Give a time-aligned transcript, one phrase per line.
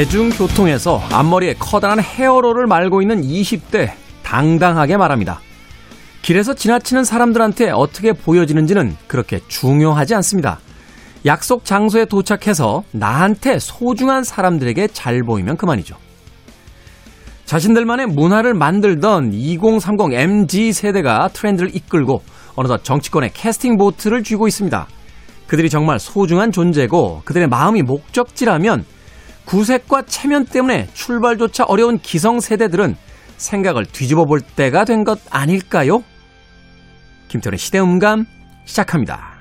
[0.00, 3.92] 대중교통에서 앞머리에 커다란 헤어롤을 말고 있는 20대
[4.22, 5.40] 당당하게 말합니다.
[6.22, 10.58] 길에서 지나치는 사람들한테 어떻게 보여지는지는 그렇게 중요하지 않습니다.
[11.26, 15.96] 약속 장소에 도착해서 나한테 소중한 사람들에게 잘 보이면 그만이죠.
[17.44, 22.22] 자신들만의 문화를 만들던 2030 MG 세대가 트렌드를 이끌고
[22.54, 24.86] 어느덧 정치권의 캐스팅 보트를 쥐고 있습니다.
[25.46, 28.86] 그들이 정말 소중한 존재고 그들의 마음이 목적지라면
[29.50, 32.96] 구색과 체면 때문에 출발조차 어려운 기성세대들은
[33.36, 36.04] 생각을 뒤집어 볼 때가 된 것 아닐까요?
[37.26, 38.26] 김태훈의 시대음감
[38.64, 39.40] 시작합니다.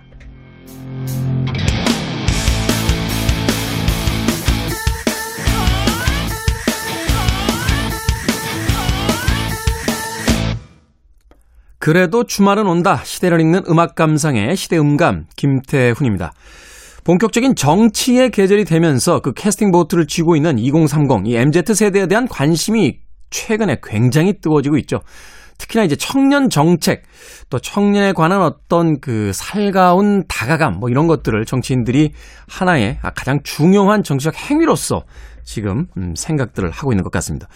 [11.77, 13.01] 그래도 주말은 온다.
[13.03, 16.33] 시대를 읽는 음악 감상의 시대음감 김태훈입니다.
[17.03, 23.77] 본격적인 정치의 계절이 되면서 그 캐스팅 보트를 쥐고 있는 2030, 이 MZ세대에 대한 관심이 최근에
[23.83, 25.01] 굉장히 뜨거워지고 있죠.
[25.59, 27.03] 특히나 이제 청년 정책,
[27.49, 32.13] 또 청년에 관한 어떤 그 살가운 다가감, 뭐 이런 것들을 정치인들이
[32.47, 35.03] 하나의 가장 중요한 정치적 행위로서
[35.43, 37.47] 지금 음, 생각들을 하고 있는 것 같습니다.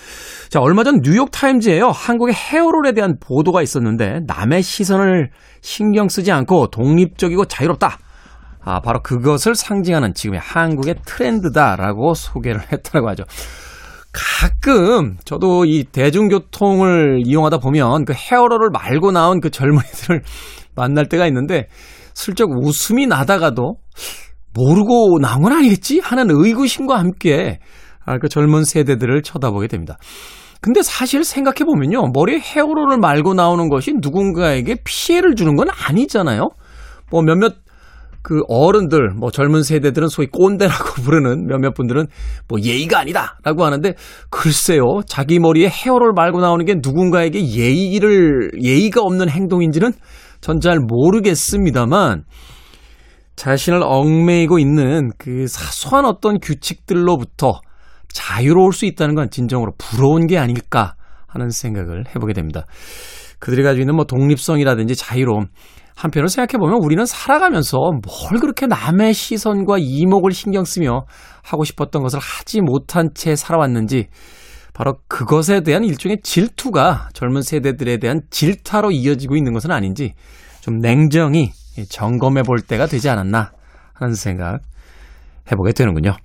[0.50, 1.90] 자, 얼마 전 뉴욕 타임즈에요.
[1.92, 5.30] 한국의 헤어롤에 대한 보도가 있었는데 남의 시선을
[5.62, 8.00] 신경 쓰지 않고 독립적이고 자유롭다.
[8.66, 13.24] 아, 바로 그것을 상징하는 지금의 한국의 트렌드다라고 소개를 했다고 하죠.
[14.14, 20.22] 가끔 저도 이 대중교통을 이용하다 보면 그 헤어롤을 말고 나온 그 젊은이들을
[20.76, 21.68] 만날 때가 있는데
[22.14, 23.78] 슬쩍 웃음이 나다가도
[24.54, 26.00] 모르고 나온 건 아니겠지?
[26.00, 27.60] 하는 의구심과 함께
[28.06, 29.98] 아, 그 젊은 세대들을 쳐다보게 됩니다.
[30.62, 32.12] 근데 사실 생각해보면요.
[32.14, 36.50] 머리에 헤어롤을 말고 나오는 것이 누군가에게 피해를 주는 건 아니잖아요.
[37.10, 37.56] 뭐 몇몇
[38.24, 42.08] 그 어른들, 뭐 젊은 세대들은 소위 꼰대라고 부르는 몇몇 분들은
[42.48, 43.94] 뭐 예의가 아니다라고 하는데
[44.32, 45.02] 글쎄요.
[45.06, 49.92] 자기 머리에 헤어롤 말고 나오는 게 누군가에게 예의를, 예의가 없는 행동인지는
[50.42, 52.24] 전 잘 모르겠습니다만
[53.36, 57.60] 자신을 얽매이고 있는 그 사소한 어떤 규칙들로부터
[58.10, 60.96] 자유로울 수 있다는 건 진정으로 부러운 게 아닐까
[61.28, 62.66] 하는 생각을 해보게 됩니다.
[63.40, 65.48] 그들이 가지고 있는 뭐 독립성이라든지 자유로움.
[65.96, 71.06] 한편으로 생각해보면 우리는 살아가면서 뭘 그렇게 남의 시선과 이목을 신경 쓰며
[71.44, 74.08] 하고 싶었던 것을 하지 못한 채 살아왔는지
[74.74, 80.14] 바로 그것에 대한 일종의 질투가 젊은 세대들에 대한 질타로 이어지고 있는 것은 아닌지
[80.62, 81.52] 좀 냉정히
[81.90, 83.52] 점검해 볼 때가 되지 않았나
[83.94, 84.62] 하는 생각
[85.52, 86.16] 해보게 되는군요.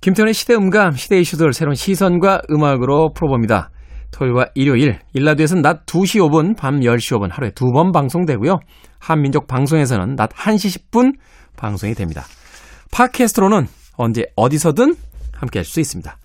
[0.00, 3.70] 김태훈의 시대 음감, 시대 이슈들 새로운 시선과 음악으로 풀어봅니다.
[4.12, 8.60] 토요일과 일요일, 일라드에서는 낮 2시 5분, 밤 10시 5분 하루에 두 번 방송되고요.
[9.00, 11.14] 한민족 방송에서는 낮 1시 10분
[11.56, 12.24] 방송이 됩니다.
[12.92, 14.94] 팟캐스트로는 언제 어디서든
[15.34, 16.16] 함께 할 수 있습니다.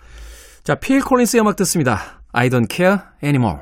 [0.63, 2.21] 자, 필 콜린스의 음악 듣습니다.
[2.33, 3.59] I don't care anymore.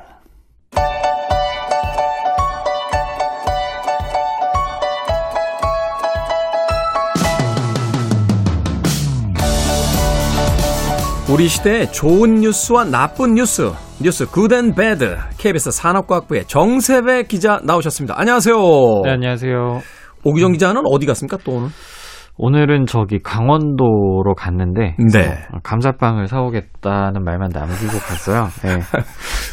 [11.32, 18.14] 우리 시대의 좋은 뉴스와 나쁜 뉴스, 뉴스 Good and Bad, KBS 산업과학부의 정세배 기자 나오셨습니다.
[18.16, 18.56] 안녕하세요.
[19.04, 19.80] 네, 안녕하세요.
[20.24, 21.68] 오기정 기자는 어디 갔습니까, 또 오늘?
[22.38, 25.38] 오늘은 저기 강원도로 갔는데 네.
[25.62, 28.48] 감자빵을 사오겠다는 말만 남기고 갔어요.
[28.62, 28.80] 네.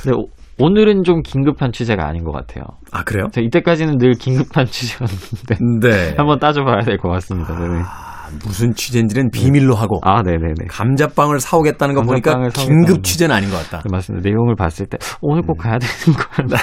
[0.03, 0.27] 근데 오,
[0.59, 2.65] 오늘은 좀 긴급한 취재가 아닌 것 같아요.
[2.91, 3.27] 아 그래요?
[3.35, 6.13] 이때까지는 늘 긴급한 취재였는데 네.
[6.17, 7.57] 한번 따져봐야 될 것 같습니다.
[7.57, 7.81] 네.
[7.85, 8.12] 아,
[8.45, 10.67] 무슨 취재인지는 비밀로 하고 아, 네네네.
[10.69, 13.79] 감자빵을 사오겠다는 거 보니까 긴급 취재는 아닌 것 같다.
[13.83, 14.27] 네, 맞습니다.
[14.27, 16.59] 내용을 봤을 때 오늘 꼭 가야 되는 거야.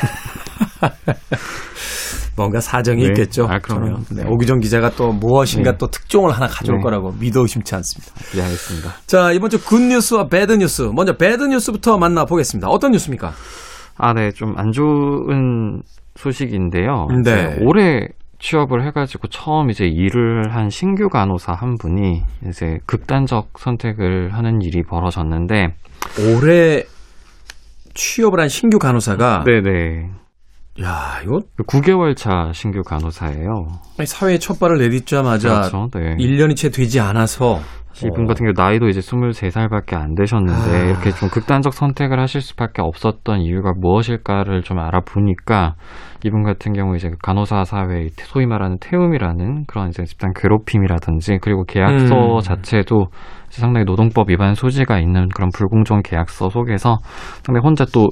[2.36, 3.08] 뭔가 사정이 네.
[3.08, 3.46] 있겠죠.
[3.50, 3.98] 아, 그럼요.
[4.10, 4.28] 네, 네.
[4.28, 5.78] 오기정 기자가 또 무엇인가 네.
[5.78, 6.82] 또 특종을 하나 가져올 네.
[6.82, 8.12] 거라고 믿어 의심치 않습니다.
[8.34, 8.92] 이해하겠습니다.
[9.06, 10.90] 자, 이번 주 굿뉴스와 배드뉴스.
[10.94, 12.68] 먼저 배드뉴스부터 만나보겠습니다.
[12.68, 13.32] 어떤 뉴스입니까?
[13.98, 14.30] 아, 네.
[14.30, 15.82] 좀 안 좋은
[16.16, 17.08] 소식인데요.
[17.24, 17.58] 네.
[17.62, 18.08] 올해
[18.40, 24.82] 취업을 해가지고 처음 이제 일을 한 신규 간호사 한 분이 이제 극단적 선택을 하는 일이
[24.82, 25.74] 벌어졌는데,
[26.34, 26.82] 올해
[27.94, 30.10] 취업을 한 신규 간호사가 네네.
[30.82, 33.66] 야, 이거 9개월 차 신규 간호사예요.
[34.06, 35.90] 사회에 첫 발을 내딛자마자 그렇죠.
[35.92, 36.16] 네.
[36.16, 37.60] 1년이 채 되지 않아서
[38.06, 40.84] 이분 같은 경우 나이도 이제 23살밖에 안 되셨는데 아.
[40.84, 45.74] 이렇게 좀 극단적 선택을 하실 수밖에 없었던 이유가 무엇일까를 좀 알아보니까
[46.24, 52.36] 이분 같은 경우 이제 간호사 사회 소위 말하는 태움이라는 그런 이제 집단 괴롭힘이라든지 그리고 계약서
[52.36, 52.40] 음.
[52.40, 53.06] 자체도
[53.48, 56.98] 상당히 노동법 위반 소지가 있는 그런 불공정 계약서 속에서
[57.42, 58.08] 상당히 혼자 또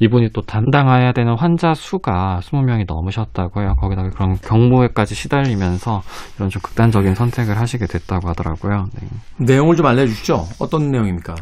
[0.00, 3.74] 이분이 또 담당해야 되는 환자 수가 20명이 넘으셨다고 해요.
[3.78, 6.00] 거기다가 그런 경무에까지 시달리면서
[6.36, 8.86] 이런 좀 극단적인 선택을 하시게 됐다고 하더라고요.
[8.98, 9.08] 네.
[9.44, 10.44] 내용을 좀 알려주시죠.
[10.58, 11.34] 어떤 내용입니까?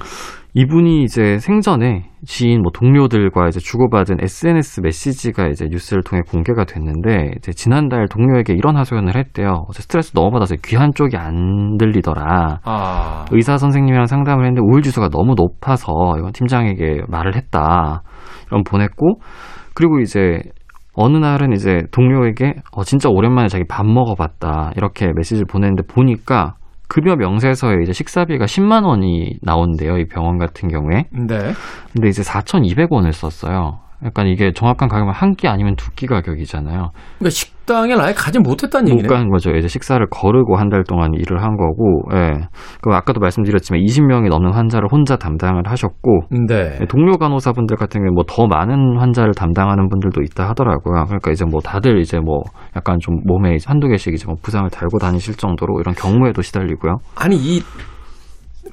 [0.55, 7.33] 이분이 이제 생전에 지인 뭐 동료들과 이제 주고받은 SNS 메시지가 이제 뉴스를 통해 공개가 됐는데
[7.37, 9.67] 이제 지난달 동료에게 이런 하소연을 했대요.
[9.73, 12.61] 스트레스 너무 받아서 귀 한 쪽이 안 들리더라.
[12.65, 13.25] 아.
[13.31, 18.03] 의사 선생님이랑 상담을 했는데 우울 지수가 너무 높아서 이건 팀장에게 말을 했다.
[18.49, 19.21] 이런 보냈고
[19.75, 20.41] 그리고 이제
[20.95, 26.55] 어느 날은 이제 동료에게 어 진짜 오랜만에 자기 밥 먹어봤다 이렇게 메시지를 보냈는데 보니까
[26.89, 31.05] 급여 명세서에 이제 식사비가 10만 원이 나온대요 이 병원 같은 경우에.
[31.13, 31.53] 네.
[31.93, 33.81] 근데 이제 4,200원을 썼어요.
[34.05, 36.91] 약간 이게 정확한 가격은 한 끼 아니면 두 끼 가격이잖아요.
[37.19, 39.07] 그러니까 식 당에 아예 가지 못했다는 얘기네.
[39.07, 39.51] 못간 거죠.
[39.53, 42.41] 이제 식사를 거르고 한 달 동안 일을 한 거고, 예.
[42.83, 46.79] 그 아까도 말씀드렸지만 20명이 넘는 환자를 혼자 담당을 하셨고, 네.
[46.89, 51.05] 동료 간호사분들 같은 경우 뭐더 많은 환자를 담당하는 분들도 있다 하더라고요.
[51.05, 52.41] 그러니까 이제 뭐 다들 이제 뭐
[52.77, 56.99] 약간 좀 몸에 한두 개씩 이제 뭐 부상을 달고 다니실 정도로 이런 경무에도 시달리고요.
[57.15, 57.63] 아니 이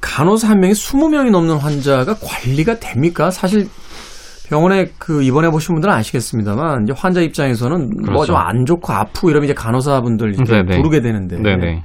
[0.02, 3.30] 간호사 한 명이 20명이 넘는 환자가 관리가 됩니까?
[3.32, 3.68] 사실
[4.48, 8.12] 병원에 그 입원해 보신 분들은 아시겠습니다만 이제 환자 입장에서는 뭐 그렇죠.
[8.12, 10.78] 뭐좀 안 좋고 아프고 이러면 이제 간호사분들 이제 네네.
[10.78, 11.84] 부르게 되는데 네네.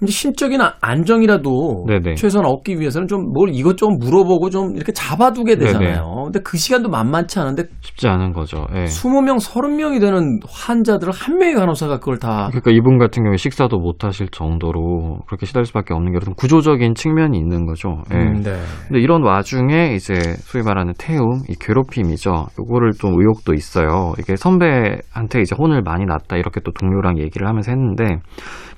[0.00, 2.14] 근데 신적인 아, 안정이라도 네네.
[2.16, 6.04] 최소한 얻기 위해서는 좀 뭘 이것저것 물어보고 좀 이렇게 잡아두게 되잖아요.
[6.04, 6.24] 네네.
[6.24, 8.66] 근데 그 시간도 만만치 않은데 쉽지 않은 거죠.
[8.74, 8.84] 예.
[8.84, 14.04] 20명, 30명이 되는 환자들을 한 명의 간호사가 그걸 다 그러니까 이분 같은 경우에 식사도 못
[14.04, 18.02] 하실 정도로 그렇게 시달릴 수밖에 없는 게 어떤 구조적인 측면이 있는 거죠.
[18.12, 18.16] 예.
[18.16, 18.58] 음, 네.
[18.88, 22.46] 근데 이런 와중에 이제 소위 말하는 태움, 이 괴롭힘이죠.
[22.58, 24.14] 요거를 좀 의혹도 있어요.
[24.18, 28.04] 이게 선배한테 이제 혼을 많이 났다 이렇게 또 동료랑 얘기를 하면서 했는데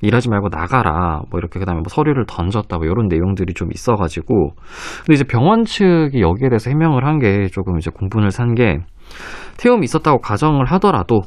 [0.02, 1.11] 일하지 말고 나가라.
[1.30, 2.76] 뭐 이렇게 그다음에 뭐 서류를 던졌다.
[2.76, 4.54] 뭐 이런 내용들이 좀 있어가지고
[5.04, 8.78] 근데 이제 병원 측이 여기에 대해서 해명을 한 게 조금 이제 공분을 산 게
[9.58, 11.20] 태움이 있었다고 가정을 하더라도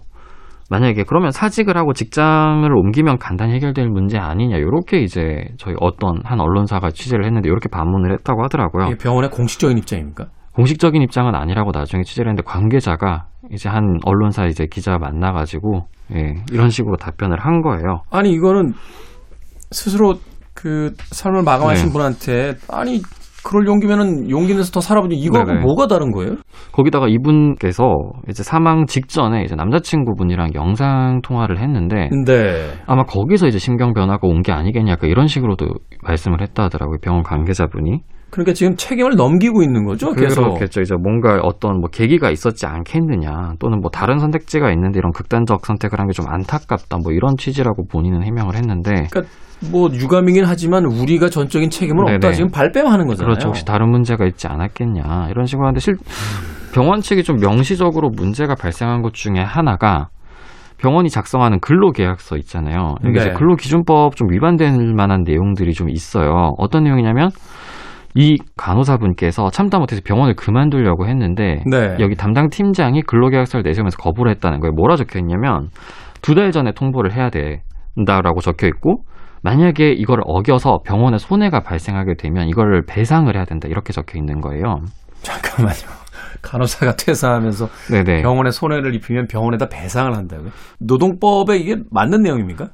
[0.72, 6.40] 만약에 그러면 사직을 하고 직장을 옮기면 간단히 해결될 문제 아니냐 이렇게 이제 저희 어떤 한
[6.40, 8.98] 언론사가 취재를 했는데 이렇게 반문을 했다고 하더라고요.
[9.00, 10.26] 병원의 공식적인 입장입니까?
[10.54, 15.86] 공식적인 입장은 아니라고 나중에 취재를 했는데 관계자가 이제 한 언론사 이제 기자 만나가지고
[16.16, 18.02] 예, 이런 식으로 답변을 한 거예요.
[18.10, 18.74] 아니 이거는
[19.72, 20.16] 스스로
[20.54, 21.92] 그 삶을 마감하신 네.
[21.92, 23.02] 분한테 아니
[23.44, 25.62] 그럴 용기면은 용기 내서 더 살아보지 이거하고 네네.
[25.62, 26.36] 뭐가 다른 거예요?
[26.72, 27.84] 거기다가 이분께서
[28.28, 32.72] 이제 사망 직전에 이제 남자친구분이랑 영상 통화를 했는데 네.
[32.88, 35.68] 아마 거기서 이제 신경 변화가 온 게 아니겠냐 그 이런 식으로도
[36.04, 38.02] 말씀을 했다 하더라고요 병원 관계자분이.
[38.36, 40.12] 그러니까 지금 책임을 넘기고 있는 거죠.
[40.12, 40.44] 계속.
[40.44, 40.82] 그렇겠죠.
[40.82, 46.00] 이제 뭔가 어떤 뭐 계기가 있었지 않겠느냐, 또는 뭐 다른 선택지가 있는데 이런 극단적 선택을
[46.00, 49.08] 한 게 좀 안타깝다, 뭐 이런 취지라고 본인은 해명을 했는데.
[49.10, 49.24] 그러니까
[49.72, 52.16] 뭐 유감이긴 하지만 우리가 전적인 책임은 네네.
[52.16, 53.30] 없다 지금 발뺌하는 거잖아요.
[53.32, 53.48] 그렇죠.
[53.48, 55.96] 혹시 다른 문제가 있지 않았겠냐 이런 식으로 하는데 실
[56.74, 60.10] 병원 측이 좀 명시적으로 문제가 발생한 것 중에 하나가
[60.78, 62.96] 병원이 작성하는 근로계약서 있잖아요.
[63.06, 63.32] 여기 네.
[63.32, 66.52] 근로기준법 좀 위반될 만한 내용들이 좀 있어요.
[66.58, 67.30] 어떤 내용이냐면
[68.16, 71.98] 이 간호사분께서 참다 못해서 병원을 그만두려고 했는데 네.
[72.00, 74.72] 여기 담당 팀장이 근로계약서를 내세우면서 거부를 했다는 거예요.
[74.74, 75.68] 뭐라 적혀 있냐면
[76.22, 79.04] 두 달 전에 통보를 해야 된다라고 적혀 있고
[79.44, 84.78] 만약에 이걸 어겨서 병원에 손해가 발생하게 되면 이걸 배상을 해야 된다 이렇게 적혀 있는 거예요.
[85.22, 85.76] 잠깐만요.
[86.42, 88.22] 간호사가 퇴사하면서 네네.
[88.22, 90.50] 병원에 손해를 입히면 병원에다 배상을 한다고요?
[90.80, 92.70] 노동법에 이게 맞는 내용입니까?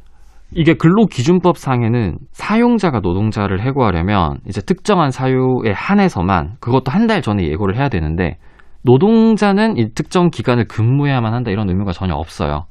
[0.53, 7.77] 이게 근로기준법 상에는 사용자가 노동자를 해고하려면 이제 특정한 사유에 한해서만 그것도 한 달 전에 예고를
[7.77, 8.37] 해야 되는데
[8.83, 12.65] 노동자는 이 특정 기간을 근무해야만 한다 이런 의무가 전혀 없어요.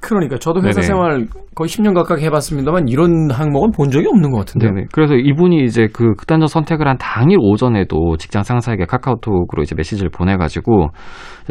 [0.00, 0.86] 그러니까 저도 회사 네네.
[0.86, 4.72] 생활 거의 10년 가까이 해봤습니다만 이런 항목은 본 적이 없는 것 같은데요.
[4.72, 4.86] 네네.
[4.92, 10.88] 그래서 이분이 이제 그 극단적 선택을 한 당일 오전에도 직장 상사에게 카카오톡으로 이제 메시지를 보내가지고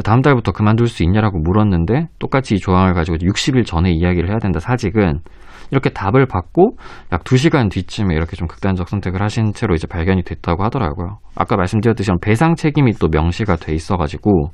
[0.06, 4.60] 다음 달부터 그만둘 수 있냐라고 물었는데 똑같이 이 조항을 가지고 60일 전에 이야기를 해야 된다
[4.60, 5.20] 사직은
[5.72, 6.78] 이렇게 답을 받고
[7.12, 11.20] 약 2시간 뒤쯤에 이렇게 좀 극단적 선택을 하신 채로 이제 발견이 됐다고 하더라고요.
[11.36, 14.50] 아까 말씀드렸듯이 배상 책임이 또 명시가 돼 있어가지고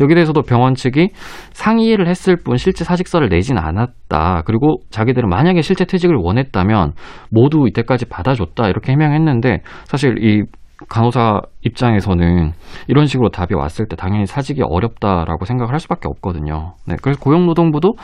[0.00, 1.08] 여기 대해서도 병원 측이
[1.52, 4.42] 상의를 했을 뿐 실제 사직서를 내진 않았다.
[4.44, 6.92] 그리고 자기들은 만약에 실제 퇴직을 원했다면
[7.30, 10.44] 모두 이때까지 받아줬다 이렇게 해명했는데 사실 이
[10.88, 12.52] 간호사 입장에서는
[12.86, 16.74] 이런 식으로 답이 왔을 때 당연히 사직이 어렵다라고 생각을 할 수밖에 없거든요.
[16.86, 17.94] 네, 그래서 고용노동부도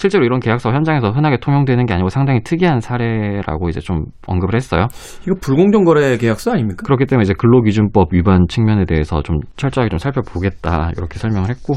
[0.00, 4.86] 실제로 이런 계약서 현장에서 흔하게 통용되는 게 아니고 상당히 특이한 사례라고 이제 좀 언급을 했어요.
[5.26, 6.84] 이거 불공정 거래 계약서 아닙니까?
[6.86, 11.74] 그렇기 때문에 이제 근로기준법 위반 측면에 대해서 좀 철저하게 좀 살펴보겠다 이렇게 설명을 했고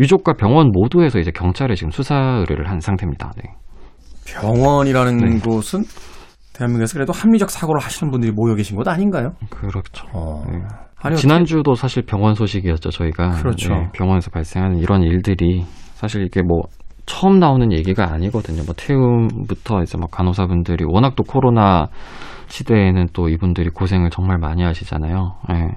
[0.00, 3.30] 유족과 병원 모두에서 이제 경찰에 지금 수사 의뢰를 한 상태입니다.
[3.36, 3.52] 네.
[4.26, 5.38] 병원이라는 네.
[5.38, 5.84] 곳은
[6.52, 9.34] 대한민국에서 그래도 합리적 사고를 하시는 분들이 모여 계신 곳 아닌가요?
[9.48, 10.08] 그렇죠.
[10.12, 10.42] 어.
[10.50, 10.58] 네.
[11.02, 13.30] 아니, 지난주도 사실 병원 소식이었죠, 저희가.
[13.30, 13.72] 그렇죠.
[13.72, 16.62] 네, 병원에서 발생하는 이런 일들이 사실 이게 뭐
[17.10, 18.62] 처음 나오는 얘기가 아니거든요.
[18.64, 21.88] 뭐 태움부터 이제 막 간호사분들이 워낙 또 코로나
[22.46, 25.34] 시대에는 또 이분들이 고생을 정말 많이 하시잖아요.
[25.48, 25.68] 네.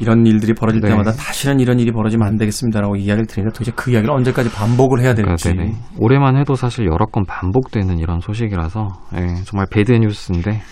[0.00, 0.88] 이런 일들이 벌어질 네.
[0.88, 5.14] 때마다 다시는 이런 일이 벌어지면 안 되겠습니다라고 이야기를 드리는데 도대체 그 이야기를 언제까지 반복을 해야
[5.14, 5.52] 될지.
[5.52, 10.62] 그러니까, 올해만 해도 사실 여러 건 반복되는 이런 소식이라서 네, 정말 배드 뉴스인데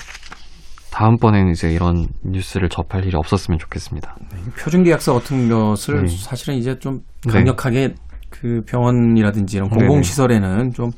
[0.90, 4.16] 다음번에는 이제 이런 뉴스를 접할 일이 없었으면 좋겠습니다.
[4.32, 6.08] 네, 표준계약서 같은 것을 네.
[6.08, 7.32] 사실은 이제 좀 네.
[7.32, 7.94] 강력하게
[8.40, 10.90] 그 병원이라든지 이런 공공시설에는 좀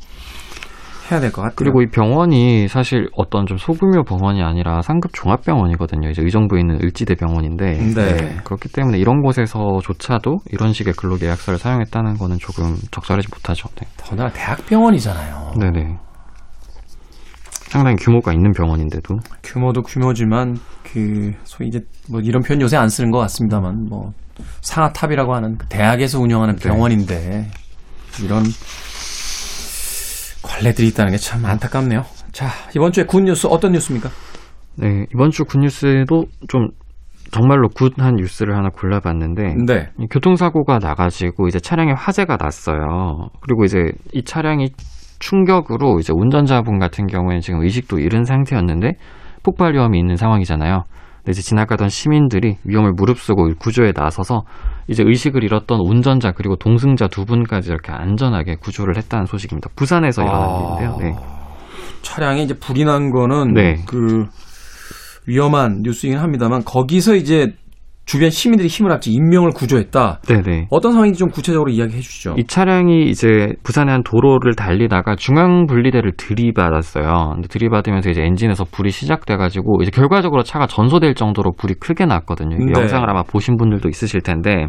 [1.11, 1.57] 해야 될 것 같아요.
[1.57, 6.09] 그리고 이 병원이 사실 어떤 좀 소규모 병원이 아니라 상급 종합병원이거든요.
[6.11, 7.95] 이제 의정부에 있는 을지대 병원인데 네.
[7.95, 8.37] 네.
[8.45, 13.69] 그렇기 때문에 이런 곳에서조차도 이런 식의 근로계약서를 사용했다는 거는 조금 적절하지 못하죠.
[13.75, 13.87] 네.
[13.97, 15.55] 더나 대학병원이잖아요.
[15.59, 15.97] 네네.
[17.73, 23.11] 상당히 규모가 있는 병원인데도 규모도 규모지만 그 소위 이제 뭐 이런 표현 요새 안 쓰는
[23.11, 24.13] 것 같습니다만 뭐
[24.61, 26.69] 상아탑이라고 하는 그 대학에서 운영하는 네.
[26.69, 27.51] 병원인데 네.
[28.23, 28.43] 이런
[30.43, 32.05] 관례들이 있다는 게 참 안타깝네요.
[32.33, 34.11] 자, 이번 주에 good news 어떤 뉴스입니까?
[34.77, 36.69] 네, 이번 주 good news도 좀
[37.31, 39.89] 정말로 good한 뉴스를 하나 골라봤는데 네.
[40.11, 43.29] 교통사고가 나가지고 이제 차량에 화재가 났어요.
[43.41, 44.71] 그리고 이제 이 차량이
[45.23, 48.95] 충격으로 이제 운전자분 같은 경우에는 지금 의식도 잃은 상태였는데
[49.43, 50.83] 폭발 위험이 있는 상황이잖아요.
[51.19, 54.43] 근데 이제 지나가던 시민들이 위험을 무릅쓰고 구조에 나서서
[54.89, 59.71] 이제 의식을 잃었던 운전자 그리고 동승자 두 분까지 이렇게 안전하게 구조를 했다는 소식입니다.
[59.77, 60.77] 부산에서 일어난 아...
[60.81, 60.97] 일인데요.
[60.99, 61.15] 네.
[62.03, 63.77] 차량에 이제 불이 난 거는 네.
[63.87, 64.27] 그
[65.29, 67.55] 위험한 뉴스이긴 합니다만 거기서 이제
[68.05, 70.21] 주변 시민들이 힘을 합치 인명을 구조했다.
[70.27, 70.67] 네네.
[70.71, 72.35] 어떤 상황인지 좀 구체적으로 이야기해 주시죠.
[72.37, 77.37] 이 차량이 이제 부산의 한 도로를 달리다가 중앙 분리대를 들이받았어요.
[77.49, 82.57] 들이받으면서 이제 엔진에서 불이 시작돼가지고 이제 결과적으로 차가 전소될 정도로 불이 크게 났거든요.
[82.57, 82.73] 네.
[82.77, 84.67] 영상을 아마 보신 분들도 있으실 텐데,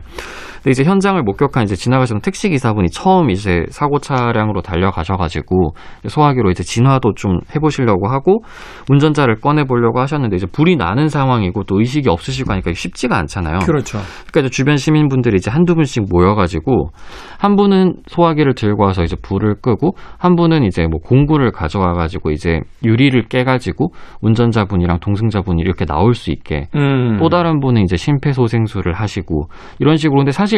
[0.63, 5.73] 근데 이제 현장을 목격한 이제 지나가시는 택시 기사분이 처음 이제 사고 차량으로 달려가셔가지고
[6.07, 8.43] 소화기로 이제 진화도 좀 해보시려고 하고
[8.89, 13.59] 운전자를 꺼내 보려고 하셨는데 이제 불이 나는 상황이고 또 의식이 없으시고 하니까 쉽지가 않잖아요.
[13.59, 13.99] 그렇죠.
[14.31, 16.91] 그러니까 주변 시민분들이 이제 한두 분씩 모여가지고
[17.37, 22.61] 한 분은 소화기를 들고 와서 이제 불을 끄고 한 분은 이제 뭐 공구를 가져와가지고 이제
[22.85, 23.91] 유리를 깨가지고
[24.21, 27.17] 운전자분이랑 동승자분이 이렇게 나올 수 있게 음.
[27.19, 29.47] 또 다른 분은 이제 심폐소생술을 하시고
[29.79, 30.52] 이런 식으로 근데 사실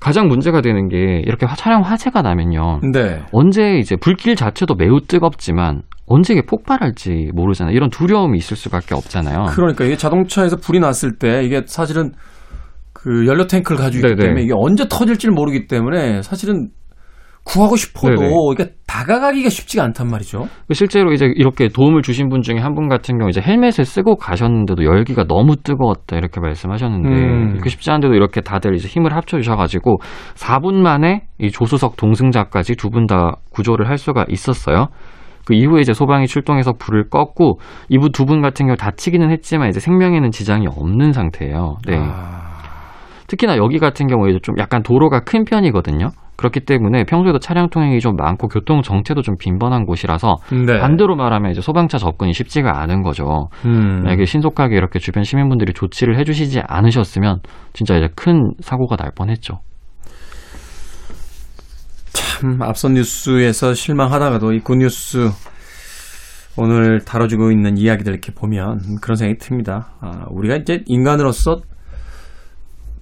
[0.00, 2.80] 가장 문제가 되는 게 이렇게 차량 화재가 나면요.
[2.92, 3.22] 네.
[3.32, 7.74] 언제 이제 불길 자체도 매우 뜨겁지만 언제 이게 폭발할지 모르잖아요.
[7.74, 9.46] 이런 두려움이 있을 수밖에 없잖아요.
[9.50, 12.12] 그러니까 이게 자동차에서 불이 났을 때 이게 사실은
[12.92, 14.26] 그 연료 탱크를 가지고 있기 네네.
[14.26, 16.68] 때문에 이게 언제 터질지 를 모르기 때문에 사실은
[17.44, 18.34] 구하고 싶어도 네네.
[18.52, 20.46] 이게 다가가기가 쉽지가 않단 말이죠.
[20.72, 24.84] 실제로 이제 이렇게 도움을 주신 분 중에 한 분 같은 경우 이제 헬멧을 쓰고 가셨는데도
[24.84, 27.50] 열기가 너무 뜨거웠다 이렇게 말씀하셨는데 음.
[27.54, 29.98] 이렇게 쉽지 않은데도 이렇게 다들 이제 힘을 합쳐 주셔가지고
[30.34, 34.88] 4분 만에 이 조수석 동승자까지 두 분 다 구조를 할 수가 있었어요.
[35.46, 39.80] 그 이후에 이제 소방이 출동해서 불을 껐고 이분 두 분 같은 경우 다치기는 했지만 이제
[39.80, 41.78] 생명에는 지장이 없는 상태예요.
[41.86, 41.98] 네.
[41.98, 42.50] 아...
[43.26, 46.08] 특히나 여기 같은 경우에도 좀 약간 도로가 큰 편이거든요.
[46.40, 50.78] 그렇기 때문에 평소에도 차량 통행이 좀 많고 교통 정체도 좀 빈번한 곳이라서 네.
[50.78, 53.50] 반대로 말하면 이제 소방차 접근이 쉽지가 않은 거죠.
[53.66, 54.04] 음.
[54.04, 57.40] 만약에 신속하게 이렇게 주변 시민분들이 조치를 해주시지 않으셨으면
[57.74, 59.60] 진짜 이제 큰 사고가 날 뻔했죠.
[62.14, 65.28] 참 앞선 뉴스에서 실망하다가도 이 굿뉴스
[66.56, 69.92] 오늘 다뤄주고 있는 이야기들 이렇게 보면 그런 생각이 듭니다.
[70.00, 71.58] 아, 우리가 이제 인간으로서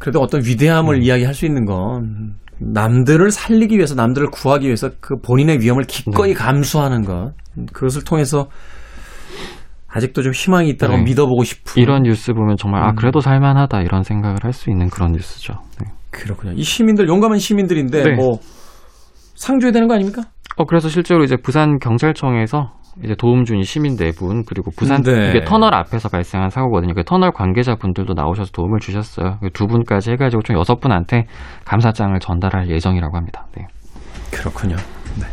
[0.01, 1.03] 그래도 어떤 위대함을 음.
[1.03, 6.35] 이야기할 수 있는 건 남들을 살리기 위해서 남들을 구하기 위해서 그 본인의 위험을 기꺼이 네.
[6.35, 7.33] 감수하는 것
[7.73, 8.49] 그것을 통해서
[9.89, 11.03] 아직도 좀 희망이 있다고 네.
[11.03, 12.95] 믿어보고 싶은 이런 뉴스 보면 정말 아 음.
[12.97, 15.55] 그래도 살만하다 이런 생각을 할 수 있는 그런 뉴스죠.
[15.81, 15.91] 네.
[16.11, 16.53] 그렇군요.
[16.55, 18.15] 이 시민들 용감한 시민들인데 네.
[18.15, 18.39] 뭐
[19.35, 20.23] 상주해야 되는 거 아닙니까?
[20.57, 22.73] 어 그래서 실제로 이제 부산 경찰청에서
[23.05, 25.31] 이제 도움 준 시민 네 분 그리고 부산 네.
[25.31, 26.95] 이게 터널 앞에서 발생한 사고거든요.
[26.95, 29.39] 그 터널 관계자 분들도 나오셔서 도움을 주셨어요.
[29.41, 31.27] 그두 분까지 해가지고 총 여섯 분한테
[31.65, 33.47] 감사장을 전달할 예정이라고 합니다.
[33.57, 33.67] 네.
[34.31, 34.77] 그렇군요.
[35.21, 35.27] 네.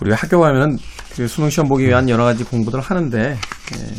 [0.00, 0.78] 우리가 학교 가면
[1.14, 3.94] 그 수능 시험 보기 위한 여러 가지 공부들을 하는데 예.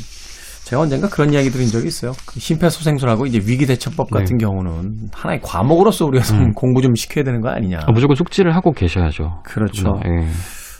[0.65, 2.13] 제가 언젠가 그런 이야기 들은 적이 있어요.
[2.25, 4.19] 그 심폐소생술하고 이제 위기대처법 네.
[4.19, 6.53] 같은 경우는 하나의 과목으로서 우리가 좀 음.
[6.53, 7.79] 공부 좀 시켜야 되는 거 아니냐.
[7.85, 9.41] 아, 무조건 숙지를 하고 계셔야죠.
[9.43, 9.99] 그렇죠.
[10.05, 10.25] 예.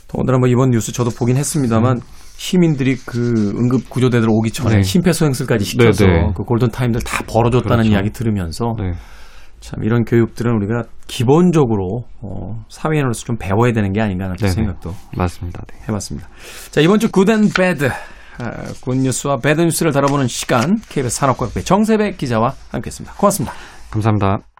[0.08, 2.00] 더군다나 뭐 이번 뉴스 저도 보긴 했습니다만
[2.36, 4.82] 시민들이 그 응급 구조대들 오기 전에 네.
[4.82, 6.32] 심폐소생술까지 시켜서 네, 네.
[6.36, 7.92] 그 골든 타임들 다 벌어줬다는 그렇죠.
[7.92, 8.92] 이야기 들으면서 네.
[9.60, 14.52] 참 이런 교육들은 우리가 기본적으로 어, 사회인으로서 좀 배워야 되는 게 아닌가 하는 네네.
[14.52, 15.62] 생각도 맞습니다.
[15.72, 15.80] 네.
[15.88, 16.28] 해봤습니다.
[16.70, 17.88] 자 이번 주 Good and Bad
[18.38, 18.50] 아,
[18.82, 23.14] good news와 bad news를 다뤄보는 시간 KBS 산업과학부 정세배 기자와 함께했습니다.
[23.16, 23.54] 고맙습니다.
[23.90, 24.53] 감사합니다.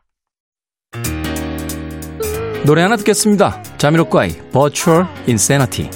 [2.66, 3.62] 노래 하나 듣겠습니다.
[3.76, 5.90] Jamiroquai의 Virtual Insanity.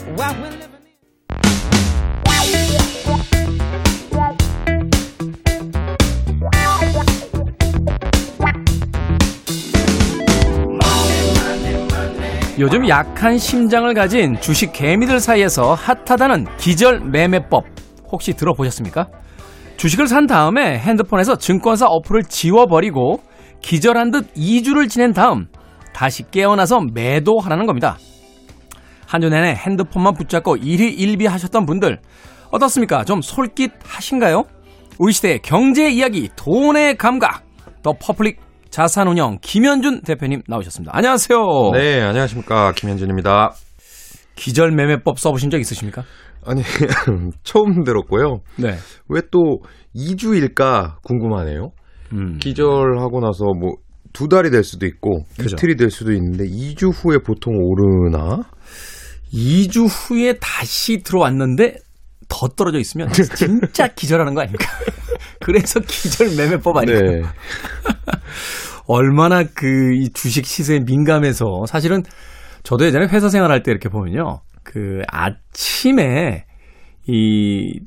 [12.59, 17.65] 요즘 약한 심장을 가진 주식 개미들 사이에서 핫하다는 기절 매매법
[18.13, 19.07] 혹시 들어보셨습니까?
[19.79, 23.23] 주식을 산 다음에 핸드폰에서 증권사 어플을 지워버리고
[23.63, 25.47] 기절한 듯 2주를 지낸 다음
[25.99, 27.99] 다시 깨어나서 매도하라는 겁니다.
[29.07, 31.99] 한 주 내내 핸드폰만 붙잡고 일희일비 하셨던 분들
[32.51, 33.05] 어떻습니까?
[33.05, 34.45] 좀 솔깃하신가요?
[34.99, 37.43] 우리 시대의 경제 이야기 돈의 감각
[37.83, 38.39] 더퍼블릭
[38.71, 40.93] 자산운용 김현준 대표님 나오셨습니다.
[40.95, 41.39] 안녕하세요.
[41.73, 42.73] 네, 안녕하십니까.
[42.73, 43.53] 김현준입니다.
[44.37, 46.05] 기절 매매법 써보신 적 있으십니까?
[46.47, 46.63] 아니,
[47.43, 48.41] 처음 들었고요.
[48.57, 48.77] 네.
[49.09, 49.63] 왜 또
[49.97, 51.71] 2주일까 궁금하네요.
[52.13, 52.39] 음.
[52.39, 53.73] 기절하고 나서 뭐
[54.19, 55.55] 두 달이 될 수도 있고 그죠.
[55.55, 58.43] 이틀이 될 수도 있는데 2주 후에 보통 오르나?
[59.33, 61.77] 2주 후에 다시 들어왔는데
[62.29, 64.67] 더 떨어져 있으면 진짜 기절하는 거 아닙니까?
[65.41, 67.13] 그래서 기절 매매법 아닙니까?
[67.13, 67.23] 네.
[68.89, 72.03] 얼마나 그 이 주식 시세에 민감해서 사실은
[72.65, 74.41] 저도 예전에 회사 생활할 때 이렇게 보면요.
[74.65, 76.45] 그 아침에
[77.07, 77.79] 이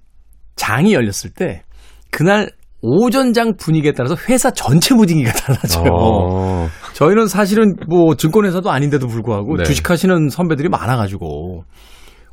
[0.56, 1.64] 장이 열렸을 때
[2.10, 5.92] 그날 오전장 분위기에 따라서 회사 전체 분위기가 달라져요.
[5.94, 9.64] 어, 저희는 사실은 뭐 증권회사도 아닌데도 불구하고 네.
[9.64, 11.64] 주식하시는 선배들이 많아가지고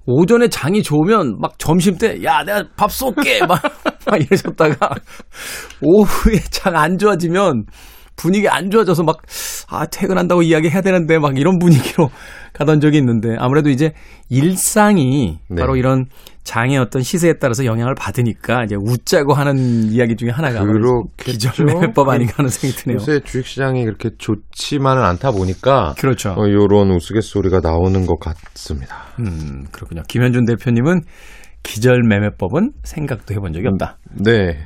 [0.06, 3.60] 오전에 장이 좋으면 막 점심 때 야 내가 밥 쏠게 막,
[4.06, 4.90] 막 이러셨다가
[5.82, 7.64] 오후에 장 안 좋아지면
[8.18, 9.22] 분위기 안 좋아져서 막
[9.70, 12.10] 아 퇴근한다고 이야기 해야 되는데 막 이런 분위기로
[12.54, 13.92] 가던 적이 있는데 아무래도 이제
[14.30, 15.60] 일상이 네.
[15.60, 16.06] 바로 이런
[16.42, 21.50] 장의 어떤 시세에 따라서 영향을 받으니까 이제 웃자고 하는 이야기 중에 하나가 아무래도 그렇겠죠.
[21.50, 22.96] 기절매매법 아닌가 하는 생각이 드네요.
[22.96, 26.30] 요새 주식시장이 그렇게 좋지만은 않다 보니까 그렇죠.
[26.30, 29.04] 어, 요런 우스갯소리가 나오는 것 같습니다.
[29.18, 30.02] 음, 그렇군요.
[30.08, 31.02] 김현준 대표님은
[31.62, 33.98] 기절 매매법은 생각도 해본 적이 없다.
[34.24, 34.58] 네.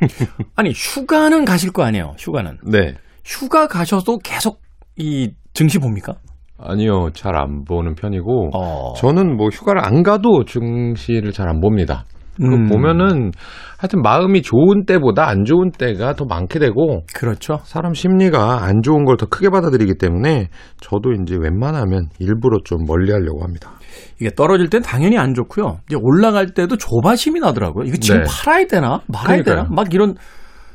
[0.56, 2.58] 아니, 휴가는 가실 거 아니에요, 휴가는.
[2.64, 2.94] 네.
[3.24, 4.60] 휴가 가셔도 계속
[4.96, 6.14] 이 증시 봅니까?
[6.58, 7.10] 아니요.
[7.14, 8.92] 잘 안 보는 편이고 어.
[8.94, 12.04] 저는 뭐 휴가를 안 가도 증시를 잘 안 봅니다.
[12.40, 13.32] 그 음, 보면은
[13.78, 17.58] 하여튼 마음이 좋은 때보다 안 좋은 때가 더 많게 되고 그렇죠.
[17.64, 20.48] 사람 심리가 안 좋은 걸 더 크게 받아들이기 때문에
[20.80, 23.72] 저도 이제 웬만하면 일부러 좀 멀리 하려고 합니다.
[24.20, 25.80] 이게 떨어질 땐 당연히 안 좋고요.
[25.88, 27.84] 이제 올라갈 때도 조바심이 나더라고요.
[27.84, 28.26] 이거 지금 네.
[28.28, 29.00] 팔아야 되나?
[29.08, 29.56] 말아야 그러니까요.
[29.56, 29.68] 되나?
[29.70, 30.14] 막 이런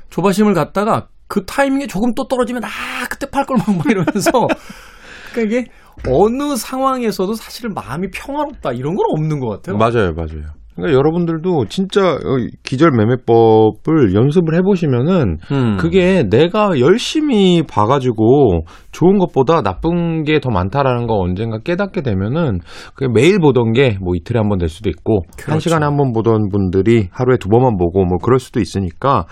[0.10, 2.70] 조바심을 갖다가 그 타이밍에 조금 또 떨어지면 아,
[3.10, 4.30] 그때 팔 걸 막 이러면서
[5.34, 5.66] 그러니까 이게
[6.08, 9.78] 어느 상황에서도 사실 마음이 평화롭다 이런 건 없는 것 같아요.
[9.78, 10.54] 맞아요, 맞아요.
[10.76, 12.20] 그러니까 여러분들도 진짜 어,
[12.64, 15.78] 기절 매매법을 연습을 해보시면은 음.
[15.78, 22.60] 그게 내가 열심히 봐가지고 좋은 것보다 나쁜 게 더 많다라는 거 언젠가 깨닫게 되면은
[22.94, 25.52] 그게 매일 보던 게 뭐 이틀에 한 번 될 수도 있고 그렇죠.
[25.52, 29.26] 한 시간에 한 번 보던 분들이 하루에 두 번만 보고 뭐 그럴 수도 있으니까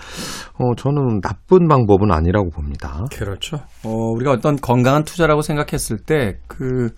[0.58, 3.04] 어 저는 나쁜 방법은 아니라고 봅니다.
[3.12, 3.58] 그렇죠.
[3.84, 6.90] 어, 우리가 어떤 건강한 투자라고 생각했을 때그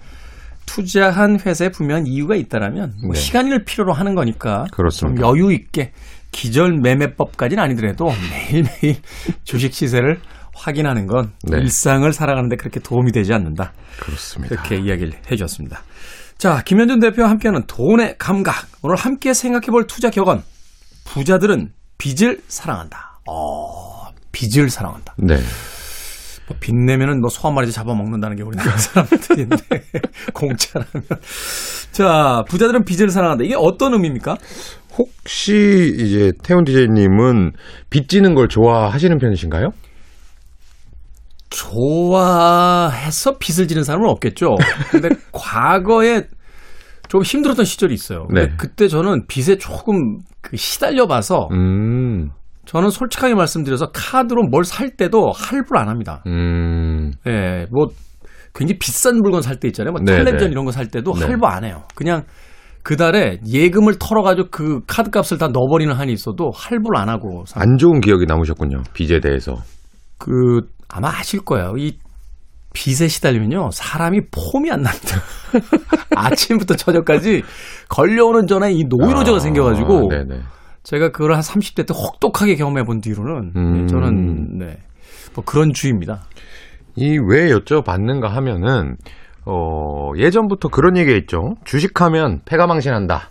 [0.66, 3.18] 투자한 회사에 분명한 이유가 있다라면 뭐 네.
[3.20, 5.26] 시간을 필요로 하는 거니까 좀 그렇습니다.
[5.26, 5.92] 여유 있게
[6.32, 9.00] 기절 매매법까지는 아니더라도 매일매일
[9.44, 10.20] 주식 시세를
[10.54, 11.58] 확인하는 건 네.
[11.58, 13.72] 일상을 살아가는데 그렇게 도움이 되지 않는다.
[14.00, 14.54] 그렇습니다.
[14.54, 15.80] 이렇게 이야기를 해주었습니다.
[16.38, 18.66] 자, 김현준 대표와 함께하는 돈의 감각.
[18.82, 20.42] 오늘 함께 생각해볼 투자 격언.
[21.04, 23.20] 부자들은 빚을 사랑한다.
[23.28, 25.14] 어, 빚을 사랑한다.
[25.18, 25.36] 네.
[26.48, 29.56] 뭐 빚내면은 너 소 한 마리 잡아먹는다는 게 우리나라 사람들인데
[30.34, 31.04] 공짜라면
[31.92, 34.36] 자 부자들은 빚을 사랑한다 이게 어떤 의미입니까?
[34.98, 37.52] 혹시 이제 태훈 디제이님은
[37.90, 39.70] 빚지는 걸 좋아하시는 편이신가요?
[41.50, 44.56] 좋아해서 빚을 지는 사람은 없겠죠.
[44.90, 46.22] 근데 과거에
[47.08, 48.26] 좀 힘들었던 시절이 있어요.
[48.26, 48.52] 근데 네.
[48.56, 52.30] 그때 저는 빚에 조금 그 시달려 봐서 음,
[52.66, 56.22] 저는 솔직하게 말씀드려서 카드로 뭘 살 때도 할부를 안 합니다.
[56.26, 57.86] 음, 예, 뭐
[58.54, 59.92] 굉장히 비싼 물건 살 때 있잖아요.
[59.92, 60.52] 뭐 네, 텔레비전 네.
[60.52, 61.24] 이런 거 살 때도 네.
[61.26, 61.84] 할부 안 해요.
[61.94, 62.24] 그냥
[62.82, 67.76] 그 달에 예금을 털어가지고 그 카드값을 다 넣어버리는 한이 있어도 할부를 안 하고 사- 안
[67.78, 68.82] 좋은 기억이 남으셨군요.
[68.94, 69.56] 빚에 대해서.
[70.18, 71.74] 그 아마 아실 거예요.
[71.76, 71.98] 이
[72.72, 75.16] 빚에 시달리면요 사람이 폼이 안 납니다.
[76.14, 77.42] 아침부터 저녁까지
[77.88, 80.40] 걸려오는 전에 이 노이로제가 아, 생겨가지고 네네.
[80.86, 83.72] 제가 그걸 한 30대 때 혹독하게 경험해 본 뒤로는 음.
[83.72, 84.78] 네, 저는 네.
[85.34, 86.22] 뭐 그런 주의입니다.
[86.94, 88.96] 이 왜 여쭤봤는가 하면은
[89.44, 91.56] 어, 예전부터 그런 얘기가 있죠.
[91.64, 93.30] 주식하면 패가 망신한다.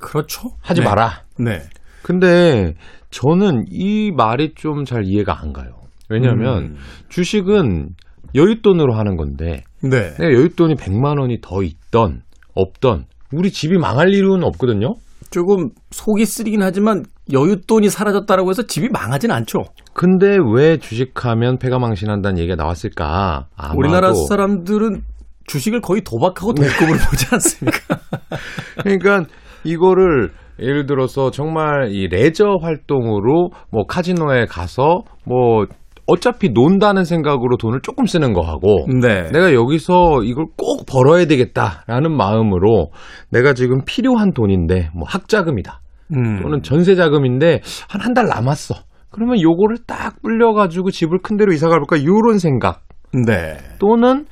[0.00, 0.50] 그렇죠.
[0.60, 0.88] 하지 네.
[0.88, 1.22] 마라.
[1.38, 1.62] 네.
[2.02, 2.74] 근데
[3.10, 5.70] 저는 이 말이 좀 잘 이해가 안 가요.
[6.10, 6.76] 왜냐하면 음.
[7.08, 7.90] 주식은
[8.34, 10.14] 여윳돈으로 하는 건데 네.
[10.16, 12.22] 내가 여윳돈이 100만 원이 더 있던
[12.54, 14.96] 없던 우리 집이 망할 일은 없거든요.
[15.32, 19.64] 조금 속이 쓰리긴 하지만 여윳돈이 사라졌다라고 해서 집이 망하진 않죠.
[19.94, 23.48] 근데 왜 주식하면 패가망신한다는 얘기가 나왔을까?
[23.56, 25.02] 아마도 우리나라 사람들은
[25.46, 27.98] 주식을 거의 도박하고 돈급으로 보지 않습니까?
[28.84, 29.24] 그러니까
[29.64, 35.66] 이거를 예를 들어서 정말 이 레저 활동으로 뭐 카지노에 가서 뭐
[36.06, 39.30] 어차피 논다는 생각으로 돈을 조금 쓰는 거하고 네.
[39.30, 42.90] 내가 여기서 이걸 꼭 벌어야 되겠다라는 마음으로
[43.30, 45.80] 내가 지금 필요한 돈인데 뭐 학자금이다
[46.12, 46.40] 음.
[46.42, 48.74] 또는 전세 자금인데 한 한 달 남았어
[49.10, 53.58] 그러면 요거를 딱 불려가지고 집을 큰 데로 이사 가볼까 요런 생각 네.
[53.78, 54.26] 또는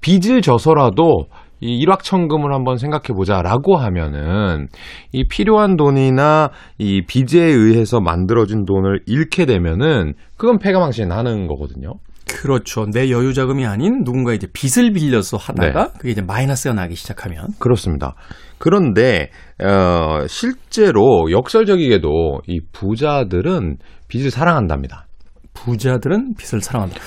[0.00, 1.26] 빚을 져서라도
[1.60, 4.68] 이 일확천금을 한번 생각해 보자라고 하면은
[5.12, 11.94] 이 필요한 돈이나 이 빚에 의해서 만들어진 돈을 잃게 되면은 그건 패가망신 하는 거거든요.
[12.28, 12.86] 그렇죠.
[12.86, 15.92] 내 여유 자금이 아닌 누군가 이제 빚을 빌려서 하다가 네.
[15.98, 18.14] 그게 이제 마이너스가 나기 시작하면 그렇습니다.
[18.58, 19.30] 그런데
[19.62, 25.06] 어 실제로 역설적이게도 이 부자들은 빚을 사랑한답니다.
[25.54, 27.00] 부자들은 빚을 사랑한다.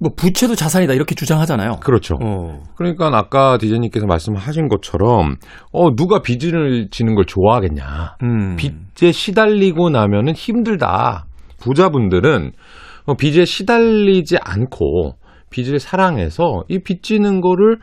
[0.00, 1.76] 뭐 부채도 자산이다 이렇게 주장하잖아요.
[1.80, 2.16] 그렇죠.
[2.22, 2.62] 어.
[2.76, 5.36] 그러니까 아까 디제님께서 말씀하신 것처럼
[5.72, 8.16] 어 누가 빚을 지는 걸 좋아하겠냐.
[8.22, 8.56] 음.
[8.56, 11.26] 빚에 시달리고 나면은 힘들다.
[11.60, 12.52] 부자분들은
[13.06, 15.14] 어, 빚에 시달리지 않고
[15.50, 17.78] 빚을 사랑해서 이 빚지는 거를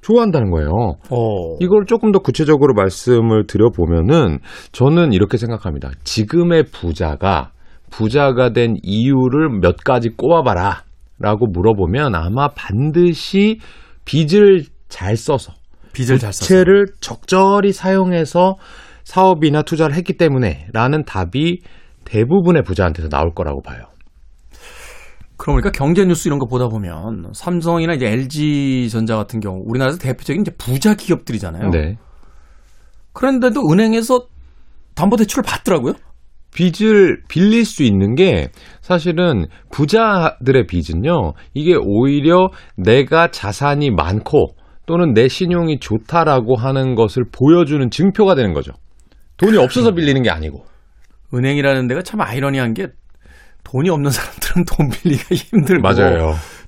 [0.00, 0.70] 좋아한다는 거예요.
[1.10, 1.56] 어.
[1.60, 4.38] 이걸 조금 더 구체적으로 말씀을 드려보면은
[4.72, 5.90] 저는 이렇게 생각합니다.
[6.04, 7.52] 지금의 부자가
[7.90, 10.84] 부자가 된 이유를 몇 가지 꼽아봐라
[11.20, 13.58] 라고 물어보면 아마 반드시
[14.04, 15.52] 빚을 잘 써서
[15.92, 16.46] 빚을 잘 써서.
[16.46, 18.56] 부채를 적절히 사용해서
[19.04, 21.60] 사업이나 투자를 했기 때문에 라는 답이
[22.04, 23.84] 대부분의 부자한테서 나올 거라고 봐요.
[25.36, 30.42] 그러니까 경제 뉴스 이런 거 보다 보면 삼성이나 이제 LG 전자 같은 경우 우리나라에서 대표적인
[30.42, 31.70] 이제 부자 기업들이잖아요.
[31.70, 31.96] 네.
[33.12, 34.26] 그런데도 은행에서
[34.94, 35.94] 담보 대출을 받더라고요.
[36.54, 38.48] 빚을 빌릴 수 있는 게
[38.80, 44.54] 사실은 부자들의 빚은요, 이게 오히려 내가 자산이 많고
[44.86, 48.72] 또는 내 신용이 좋다라고 하는 것을 보여주는 증표가 되는 거죠.
[49.36, 50.64] 돈이 없어서 빌리는 게 아니고.
[51.32, 52.88] 은행이라는 데가 참 아이러니한 게
[53.62, 55.82] 돈이 없는 사람들은 돈 빌리기가 힘들고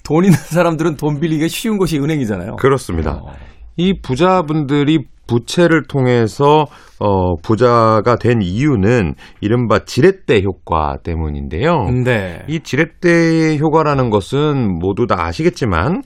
[0.04, 2.56] 돈 있는 사람들은 돈 빌리기가 쉬운 곳이 은행이잖아요.
[2.56, 3.20] 그렇습니다.
[3.22, 3.32] 어.
[3.76, 6.66] 이 부자분들이 부채를 통해서
[6.98, 11.84] 어, 부자가 된 이유는 이른바 지렛대 효과 때문인데요.
[12.04, 12.42] 네.
[12.48, 16.02] 이 지렛대 효과라는 것은 모두 다 아시겠지만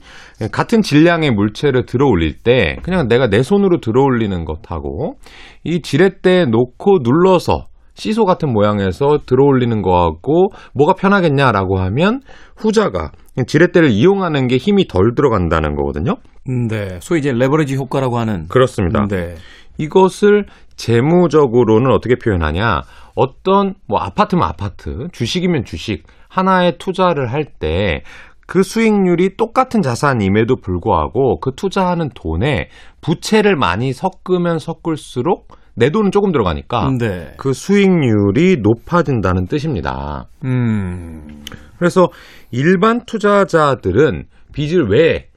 [0.51, 5.15] 같은 질량의 물체를 들어 올릴 때 그냥 내가 내 손으로 들어 올리는 것하고
[5.63, 7.65] 이 지렛대에 놓고 눌러서
[7.97, 12.21] 시소 같은 모양에서 들어 올리는 거하고 뭐가 편하겠냐라고 하면
[12.55, 13.11] 후자가
[13.45, 16.15] 지렛대를 이용하는 게 힘이 덜 들어간다는 거거든요.
[16.45, 16.99] 네.
[17.01, 18.47] 소위 이제 레버리지 효과라고 하는.
[18.47, 19.05] 그렇습니다.
[19.07, 19.35] 네.
[19.79, 22.81] 이것을 재무적으로는 어떻게 표현하냐?
[23.15, 28.03] 어떤 뭐 아파트면 아파트, 주식이면 주식 하나에 투자를 할때
[28.45, 32.69] 그 수익률이 똑같은 자산임에도 불구하고 그 투자하는 돈에
[33.01, 37.33] 부채를 많이 섞으면 섞을수록 내 돈은 조금 들어가니까 네.
[37.37, 40.25] 그 수익률이 높아진다는 뜻입니다.
[40.43, 41.43] 음.
[41.77, 42.07] 그래서
[42.49, 45.27] 일반 투자자들은 빚을 왜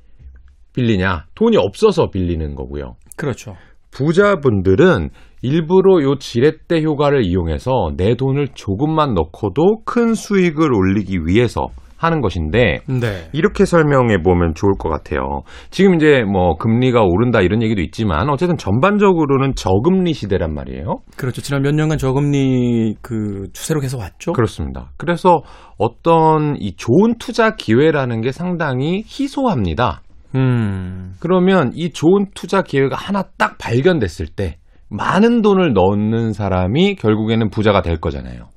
[0.75, 1.27] 빌리냐?
[1.35, 2.95] 돈이 없어서 빌리는 거고요.
[3.17, 3.55] 그렇죠.
[3.91, 5.11] 부자분들은
[5.43, 11.67] 일부러 요 지렛대 효과를 이용해서 내 돈을 조금만 넣고도 큰 수익을 올리기 위해서
[12.01, 13.29] 하는 것인데 네.
[13.33, 15.43] 이렇게 설명해 보면 좋을 것 같아요.
[15.71, 21.01] 지금 이제 뭐 금리가 오른다 이런 얘기도 있지만 어쨌든 전반적으로는 저금리 시대란 말이에요.
[21.17, 21.43] 그렇죠.
[21.43, 24.33] 지난 몇 년간 저금리 그 추세로 계속 왔죠.
[24.33, 24.93] 그렇습니다.
[24.97, 25.43] 그래서
[25.77, 30.01] 어떤 이 좋은 투자 기회라는 게 상당히 희소합니다.
[30.35, 31.13] 음.
[31.21, 34.57] 그러면 이 좋은 투자 기회가 하나 딱 발견됐을 때
[34.89, 38.49] 많은 돈을 넣는 사람이 결국에는 부자가 될 거잖아요.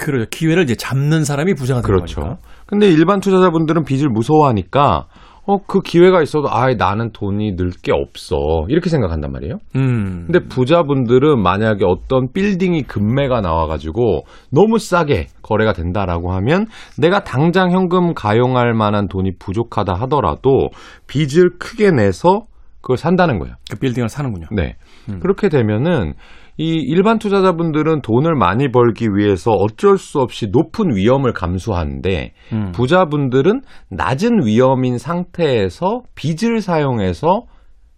[0.00, 0.28] 그렇죠.
[0.30, 2.20] 기회를 이제 잡는 사람이 부자가 되는 그렇죠.
[2.20, 2.38] 거니까.
[2.70, 5.06] 근데 일반 투자자분들은 빚을 무서워하니까
[5.46, 8.36] 어, 그 기회가 있어도, 아, 나는 돈이 늘 게 없어.
[8.68, 9.56] 이렇게 생각한단 말이에요.
[9.74, 10.26] 음.
[10.26, 16.66] 근데 부자분들은 만약에 어떤 빌딩이 금매가 나와 가지고 너무 싸게 거래가 된다라고 하면
[16.98, 20.68] 내가 당장 현금 가용할 만한 돈이 부족하다 하더라도
[21.08, 22.42] 빚을 크게 내서
[22.80, 23.54] 그걸 산다는 거예요.
[23.70, 24.46] 그 빌딩을 사는군요.
[24.52, 24.76] 네.
[25.08, 25.18] 음.
[25.20, 26.12] 그렇게 되면은
[26.60, 32.72] 이 일반 투자자분들은 돈을 많이 벌기 위해서 어쩔 수 없이 높은 위험을 감수하는데 음.
[32.72, 37.44] 부자분들은 낮은 위험인 상태에서 빚을 사용해서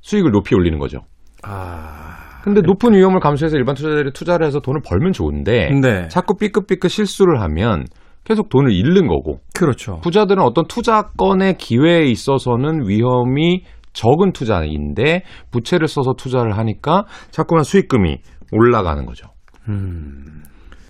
[0.01, 1.01] 수익을 높이 올리는 거죠.
[1.43, 2.39] 아.
[2.45, 6.07] 근데 높은 위험을 감수해서 일반 투자자들이 투자를 해서 돈을 벌면 좋은데 네.
[6.07, 7.87] 자꾸 삐끗삐끗 실수를 하면
[8.23, 9.99] 계속 돈을 잃는 거고 그렇죠.
[10.05, 18.19] 부자들은 어떤 투자건의 기회에 있어서는 위험이 적은 투자인데 부채를 써서 투자를 하니까 자꾸만 수익금이
[18.53, 19.27] 올라가는 거죠.
[19.69, 20.43] 음.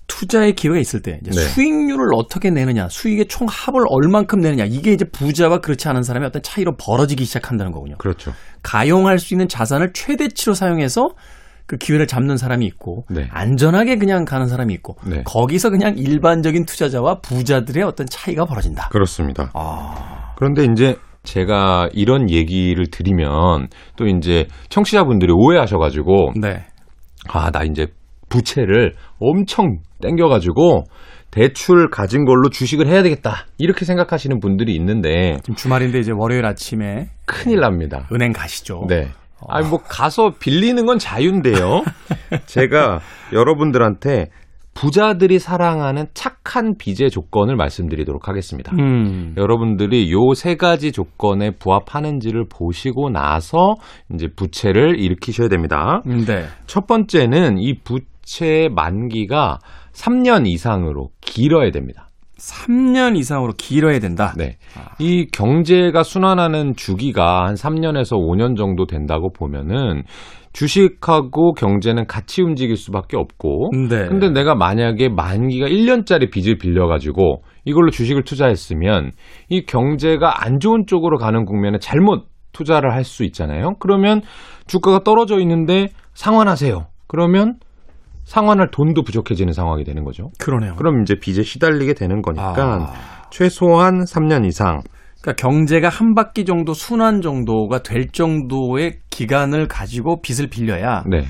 [0.06, 1.32] 투자의 기회가 있을 때 네.
[1.32, 6.42] 수익률을 어떻게 내느냐, 수익의 총 합을 얼만큼 내느냐 이게 이제 부자와 그렇지 않은 사람의 어떤
[6.42, 7.96] 차이로 벌어지기 시작한다는 거군요.
[7.98, 8.32] 그렇죠.
[8.62, 11.10] 가용할 수 있는 자산을 최대치로 사용해서
[11.66, 13.28] 그 기회를 잡는 사람이 있고 네.
[13.30, 15.22] 안전하게 그냥 가는 사람이 있고 네.
[15.24, 18.88] 거기서 그냥 일반적인 투자자와 부자들의 어떤 차이가 벌어진다.
[18.90, 19.50] 그렇습니다.
[19.54, 26.66] 아, 그런데 이제 제가 이런 얘기를 드리면 또 이제 청취자분들이 오해하셔가지고 네.
[27.28, 27.86] 아, 나 이제
[28.28, 30.84] 부채를 엄청 땡겨가지고
[31.30, 33.46] 대출 가진 걸로 주식을 해야 되겠다.
[33.58, 38.06] 이렇게 생각하시는 분들이 있는데 지금 주말인데 이제 월요일 아침에 큰일 납니다.
[38.12, 38.84] 은행 가시죠.
[38.88, 39.08] 네.
[39.48, 41.82] 아니, 뭐, 가서 빌리는 건 자유인데요.
[42.46, 43.00] 제가
[43.32, 44.26] 여러분들한테
[44.74, 48.72] 부자들이 사랑하는 착한 빚의 조건을 말씀드리도록 하겠습니다.
[48.78, 49.34] 음.
[49.36, 53.74] 여러분들이 요 세 가지 조건에 부합하는지를 보시고 나서
[54.12, 56.00] 이제 부채를 일으키셔야 됩니다.
[56.06, 56.46] 네.
[56.66, 59.58] 첫 번째는 이 부채 만기가
[59.92, 62.08] 3년 이상으로 길어야 됩니다.
[62.38, 64.32] 3년 이상으로 길어야 된다.
[64.36, 64.56] 네.
[64.98, 70.02] 이 경제가 순환하는 주기가 한 3년에서 5년 정도 된다고 보면은
[70.52, 74.06] 주식하고 경제는 같이 움직일 수밖에 없고 네.
[74.06, 79.12] 근데 내가 만약에 만기가 1년짜리 빚을 빌려 가지고 이걸로 주식을 투자했으면
[79.48, 83.74] 이 경제가 안 좋은 쪽으로 가는 국면에 잘못 투자를 할 수 있잖아요.
[83.80, 84.20] 그러면
[84.66, 86.86] 주가가 떨어져 있는데 상환하세요.
[87.06, 87.54] 그러면
[88.24, 90.28] 상환할 돈도 부족해지는 상황이 되는 거죠.
[90.38, 90.74] 그러네요.
[90.76, 92.92] 그럼 이제 빚에 시달리게 되는 거니까 아.
[93.30, 94.80] 최소한 3년 이상.
[95.22, 101.24] 그러니까 경제가 한 바퀴 정도 순환 정도가 될 정도의 기간을 가지고 빚을 빌려야 네.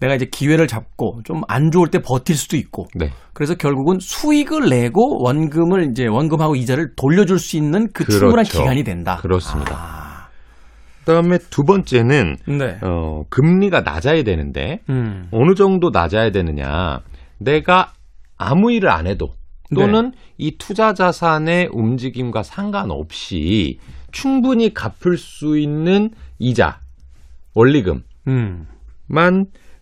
[0.00, 3.10] 내가 이제 기회를 잡고 좀 안 좋을 때 버틸 수도 있고 네.
[3.32, 8.18] 그래서 결국은 수익을 내고 원금을 이제 원금하고 이자를 돌려줄 수 있는 그 그렇죠.
[8.20, 9.16] 충분한 기간이 된다.
[9.22, 9.74] 그렇습니다.
[9.74, 10.28] 아,
[11.04, 12.78] 그다음에 두 번째는 네.
[12.82, 15.26] 어, 금리가 낮아야 되는데 음.
[15.32, 17.00] 어느 정도 낮아야 되느냐?
[17.40, 17.92] 내가
[18.36, 19.30] 아무 일을 안 해도
[19.74, 23.78] 또는 이 투자 자산의 움직임과 상관없이
[24.12, 26.80] 충분히 갚을 수 있는 이자,
[27.54, 28.66] 원리금만 음.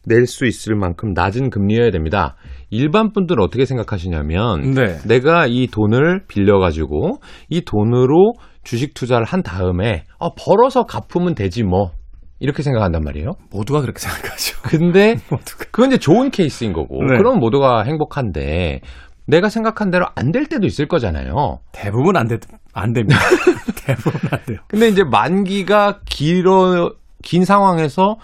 [0.07, 2.37] 낼수 있을 만큼 낮은 금리여야 됩니다.
[2.70, 4.99] 일반 분들은 어떻게 생각하시냐면 네.
[5.07, 7.18] 내가 이 돈을 빌려 가지고
[7.49, 11.90] 이 돈으로 주식 투자를 한 다음에 어, 벌어서 갚으면 되지 뭐
[12.38, 13.33] 이렇게 생각한단 말이에요.
[13.51, 14.61] 모두가 그렇게 생각하죠.
[14.62, 15.64] 근데 모두가.
[15.70, 17.16] 그건 이제 좋은 케이스인 거고 네.
[17.16, 18.81] 그럼 모두가 행복한데
[19.27, 21.59] 내가 생각한 대로 안 될 때도 있을 거잖아요.
[21.73, 22.39] 대부분 안 돼,
[22.73, 23.19] 안 됩니다.
[23.87, 24.59] 대부분 안 돼요.
[24.69, 26.91] 근데 이제 만기가 길어
[27.23, 28.17] 긴 상황에서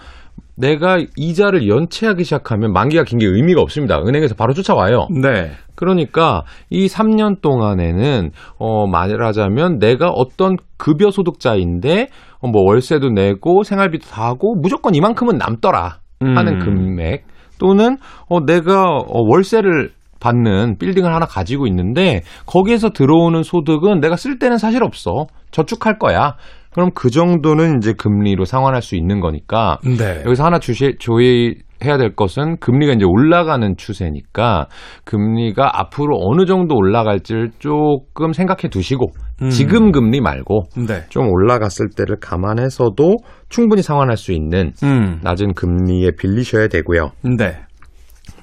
[0.55, 3.99] 내가 이자를 연체하기 시작하면 만기가 긴 게 의미가 없습니다.
[3.99, 5.07] 은행에서 바로 쫓아와요.
[5.21, 5.51] 네.
[5.75, 14.07] 그러니까 이 3년 동안에는 어 말하자면 내가 어떤 급여 소득자인데 어, 뭐 월세도 내고 생활비도
[14.07, 16.59] 다 하고 무조건 이만큼은 남더라 하는 음.
[16.59, 17.25] 금액
[17.59, 17.97] 또는
[18.29, 19.89] 어 내가 어, 월세를
[20.23, 26.35] 받는 빌딩을 하나 가지고 있는데 거기에서 들어오는 소득은 내가 쓸 때는 사실 없어 저축할 거야.
[26.71, 30.23] 그럼 그 정도는 이제 금리로 상환할 수 있는 거니까 네.
[30.25, 34.67] 여기서 하나 주시, 조의 해야 될 것은 금리가 이제 올라가는 추세니까
[35.03, 39.07] 금리가 앞으로 어느 정도 올라갈지를 조금 생각해 두시고
[39.41, 39.49] 음.
[39.49, 41.03] 지금 금리 말고 네.
[41.09, 43.17] 좀 올라갔을 때를 감안해서도
[43.49, 45.19] 충분히 상환할 수 있는 음.
[45.23, 47.11] 낮은 금리에 빌리셔야 되고요.
[47.37, 47.57] 네.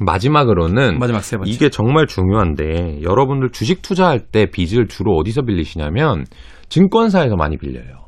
[0.00, 1.50] 마지막으로는 마지막 세 번째.
[1.50, 6.24] 이게 정말 중요한데 여러분들 주식 투자할 때 빚을 주로 어디서 빌리시냐면
[6.68, 8.06] 증권사에서 많이 빌려요.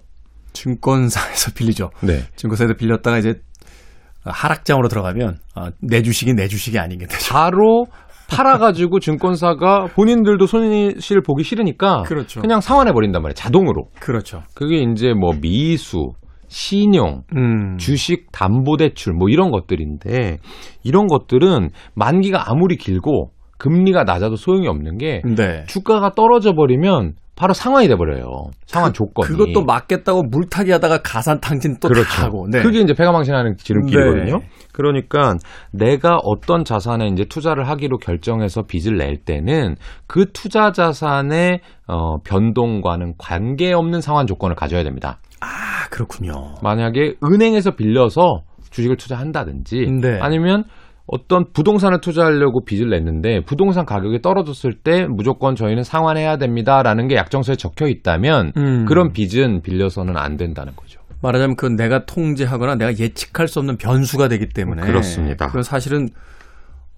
[0.53, 1.91] 증권사에서 빌리죠.
[2.01, 2.23] 네.
[2.37, 3.35] 증권사에서 빌렸다가 이제
[4.25, 7.33] 하락장으로 들어가면 아, 내 주식이 내 주식이 아닌 게 되죠.
[7.33, 7.87] 바로
[8.29, 12.41] 팔아가지고 증권사가 본인들도 손실 보기 싫으니까 그렇죠.
[12.41, 13.35] 그냥 상환해 버린단 말이에요.
[13.35, 13.89] 자동으로.
[14.01, 14.43] 그렇죠.
[14.55, 16.13] 그게 이제 뭐 미수,
[16.53, 17.79] 신용, 음.
[17.79, 20.37] 주식 담보 대출 뭐 이런 것들인데
[20.85, 25.65] 이런 것들은 만기가 아무리 길고 금리가 낮아도 소용이 없는 게 네.
[25.67, 28.51] 주가가 떨어져 버리면 바로 상환이 돼 버려요.
[28.67, 29.29] 상환 조건이.
[29.29, 32.23] 그것도 맞겠다고 물타기 하다가 가산 탕진 또 그렇죠.
[32.23, 32.47] 하고.
[32.51, 32.61] 네.
[32.61, 34.39] 그게 이제 패가망신하는 지름길이거든요.
[34.39, 34.49] 네.
[34.75, 35.37] 그러니까
[35.73, 43.15] 내가 어떤 자산에 이제 투자를 하기로 결정해서 빚을 낼 때는 그 투자 자산의 어, 변동과는
[43.17, 45.19] 관계없는 상환 조건을 가져야 됩니다.
[45.43, 46.55] 아, 그렇군요.
[46.63, 50.19] 만약에 은행에서 빌려서 주식을 투자한다든지 네.
[50.21, 50.65] 아니면
[51.07, 57.57] 어떤 부동산을 투자하려고 빚을 냈는데 부동산 가격이 떨어졌을 때 무조건 저희는 상환해야 됩니다라는 게 약정서에
[57.57, 58.85] 적혀 있다면 음.
[58.87, 61.01] 그런 빚은 빌려서는 안 된다는 거죠.
[61.23, 65.47] 말하자면 그 내가 통제하거나 내가 예측할 수 없는 변수가 되기 때문에 그렇습니다.
[65.47, 66.09] 그건 사실은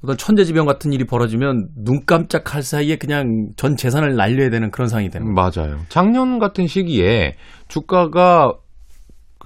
[0.05, 5.09] 어떤 천재지변 같은 일이 벌어지면 눈 깜짝할 사이에 그냥 전 재산을 날려야 되는 그런 상황이
[5.09, 5.51] 되는 거예요.
[5.55, 5.79] 맞아요.
[5.88, 7.35] 작년 같은 시기에
[7.69, 8.53] 주가가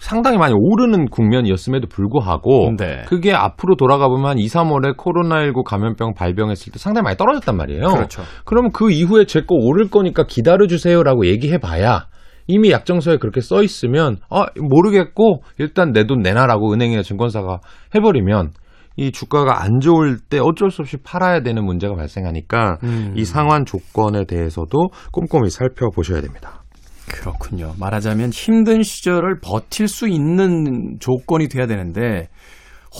[0.00, 3.02] 상당히 많이 오르는 국면이었음에도 불구하고 네.
[3.08, 7.88] 그게 앞으로 돌아가 보면 한 2, 3월에 코로나19 감염병 발병했을 때 상당히 많이 떨어졌단 말이에요.
[7.88, 8.22] 그렇죠.
[8.44, 12.06] 그러면 그 이후에 제 거 오를 거니까 기다려 주세요라고 얘기해 봐야
[12.46, 17.60] 이미 약정서에 그렇게 써 있으면 아 모르겠고 일단 내 돈 내놔라고 은행이나 증권사가
[17.94, 18.50] 해버리면
[18.98, 23.14] 이 주가가 안 좋을 때 어쩔 수 없이 팔아야 되는 문제가 발생하니까 음.
[23.16, 26.64] 이 상환 조건에 대해서도 꼼꼼히 살펴보셔야 됩니다.
[27.08, 27.74] 그렇군요.
[27.78, 32.28] 말하자면 힘든 시절을 버틸 수 있는 조건이 돼야 되는데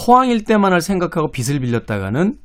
[0.07, 2.37] 호황일 때만을 생각하고 빚을 빌렸다가는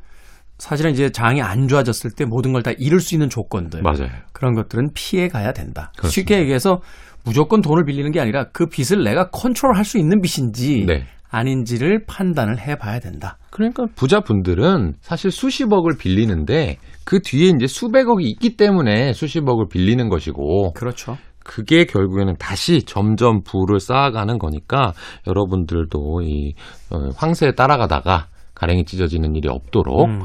[0.58, 4.10] 사실은 이제 장이 안 좋아졌을 때 모든 걸 다 잃을 수 있는 조건들 맞아요.
[4.34, 5.92] 그런 것들은 피해 가야 된다.
[5.98, 6.10] 그렇습니다.
[6.10, 6.80] 쉽게 얘기해서
[7.24, 11.06] 무조건 돈을 빌리는 게 아니라 그 빚을 내가 컨트롤 할 수 있는 빚인지 네.
[11.34, 13.38] 아닌지를 판단을 해봐야 된다.
[13.50, 21.18] 그러니까 부자분들은 사실 수십억을 빌리는데 그 뒤에 이제 수백억이 있기 때문에 수십억을 빌리는 것이고 그렇죠.
[21.44, 24.94] 그게 결국에는 다시 점점 부를 쌓아가는 거니까
[25.28, 26.54] 여러분들도 이
[26.92, 30.22] 어, 황새에 따라가다가 가랭이 찢어지는 일이 없도록 음,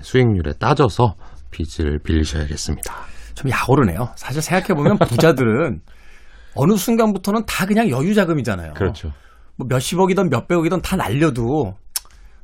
[0.00, 1.14] 수익률에 따져서
[1.50, 2.94] 빚을 빌리셔야겠습니다.
[3.34, 4.10] 좀 야오르네요.
[4.14, 5.80] 사실 생각해보면 부자들은
[6.54, 8.74] 어느 순간부터는 다 그냥 여유 자금이잖아요.
[8.74, 9.12] 그렇죠.
[9.60, 11.74] 뭐 몇십억이든 몇백억이든 다 날려도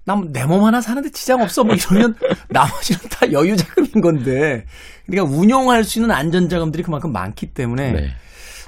[0.04, 2.14] 난내몸 하나 사는데 지장 없어 뭐 이러면
[2.48, 4.64] 나머지는 다 여유 자금인 건데
[5.06, 8.08] 그러니까 운용할 수 있는 안전 자금들이 그만큼 많기 때문에 네.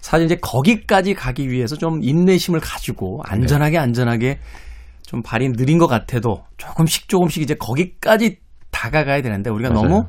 [0.01, 3.79] 사실 이제 거기까지 가기 위해서 좀 인내심을 가지고 안전하게 네.
[3.79, 4.39] 안전하게
[5.03, 8.39] 좀 발이 느린 것 같아도 조금씩 조금씩 이제 거기까지
[8.71, 9.83] 다가가야 되는데 우리가 맞아요.
[9.83, 10.05] 너무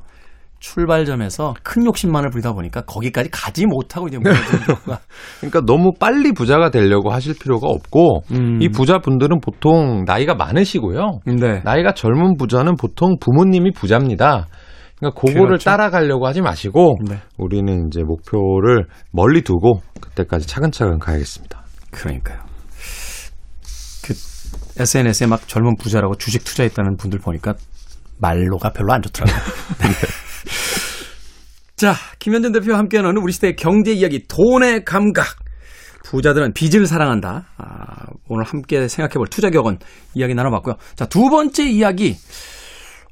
[0.60, 5.00] 출발점에서 큰 욕심만을 부리다 보니까 거기까지 가지 못하고 이제 무너지는 경우가
[5.40, 8.62] 그러니까 너무 빨리 부자가 되려고 하실 필요가 없고 음.
[8.62, 11.22] 이 부자분들은 보통 나이가 많으시고요.
[11.26, 11.62] 네.
[11.64, 14.48] 나이가 젊은 부자는 보통 부모님이 부자입니다.
[14.98, 15.70] 그러니까 그거를 그렇죠.
[15.70, 17.20] 따라가려고 하지 마시고 네.
[17.38, 21.64] 우리는 이제 목표를 멀리 두고 그때까지 차근차근 가야겠습니다.
[21.92, 22.40] 그러니까요.
[24.06, 24.14] 그
[24.78, 27.54] SNS에 막 젊은 부자라고 주식 투자했다는 분들 보니까
[28.20, 29.40] 말로가 별로 안 좋더라고요.
[30.50, 31.76] 네.
[31.76, 35.38] 자, 김현준 대표와 함께 나누는 우리 시대의 경제 이야기, 돈의 감각.
[36.04, 37.46] 부자들은 빚을 사랑한다.
[37.58, 39.78] 아, 오늘 함께 생각해볼 투자 격언
[40.16, 40.76] 이야기 나눠봤고요.
[40.96, 42.16] 자, 두 번째 이야기.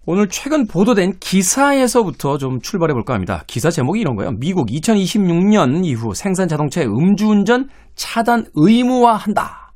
[0.05, 3.43] 오늘 최근 보도된 기사에서부터 좀 출발해 볼까 합니다.
[3.45, 4.31] 기사 제목이 이런 거예요.
[4.39, 9.73] 미국 2026년 이후 생산 자동차의 음주운전 차단 의무화한다.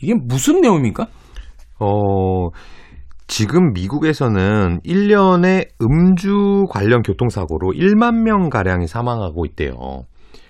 [0.00, 1.08] 이게 무슨 내용입니까?
[1.80, 2.48] 어,
[3.26, 9.72] 지금 미국에서는 1년에 음주 관련 교통사고로 1만 명 가량이 사망하고 있대요.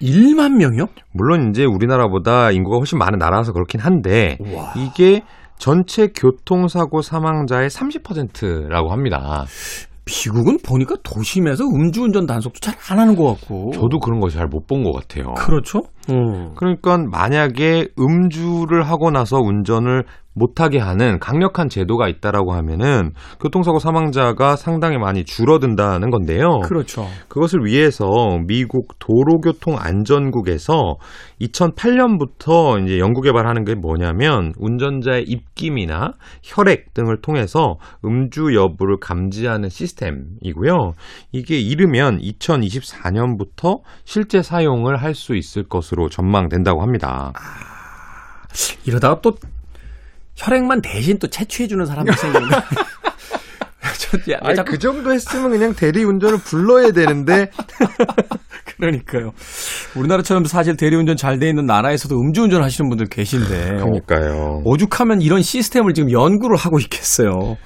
[0.02, 0.86] 1만 명이요?
[1.12, 4.72] 물론 이제 우리나라보다 인구가 훨씬 많은 나라라서 그렇긴 한데 와.
[4.76, 5.22] 이게
[5.56, 9.44] 전체 교통사고 사망자의 30%라고 합니다.
[10.06, 13.70] 미국은 보니까 도심에서 음주운전 단속도 잘 안 하는 것 같고.
[13.72, 15.32] 저도 그런 거 잘 못 본 것 같아요.
[15.34, 15.78] 그렇죠.
[16.10, 16.52] 어.
[16.56, 24.98] 그러니까 만약에 음주를 하고 나서 운전을 못하게 하는 강력한 제도가 있다라고 하면은 교통사고 사망자가 상당히
[24.98, 26.60] 많이 줄어든다는 건데요.
[26.64, 27.06] 그렇죠.
[27.28, 28.06] 그것을 위해서
[28.46, 30.96] 미국 도로교통안전국에서
[31.40, 40.92] 2008년부터 이제 연구 개발하는 게 뭐냐면 운전자의 입김이나 혈액 등을 통해서 음주 여부를 감지하는 시스템이고요.
[41.32, 47.32] 이게 이르면 2024년부터 실제 사용을 할 수 있을 것으로 전망된다고 합니다.
[48.84, 49.32] 이러다가 또
[50.36, 52.56] 혈액만 대신 또 채취해주는 사람들 생기는 거
[54.42, 57.50] 아니, 자꾸 그 정도 했으면 그냥 대리운전을 불러야 되는데
[58.76, 59.32] 그러니까요.
[59.96, 64.62] 우리나라처럼 사실 대리운전 잘 돼 있는 나라에서도 음주운전 하시는 분들 계신데 그러니까요.
[64.64, 67.56] 오죽하면 이런 시스템을 지금 연구를 하고 있겠어요.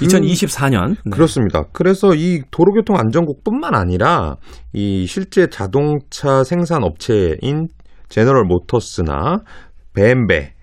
[0.00, 0.90] 2024년.
[1.04, 1.10] 네.
[1.10, 1.64] 그렇습니다.
[1.72, 4.36] 그래서 이 도로교통 안전국뿐만 아니라
[4.72, 7.68] 이 실제 자동차 생산 업체인
[8.08, 9.40] 제너럴 모터스나
[9.94, 10.54] 벤베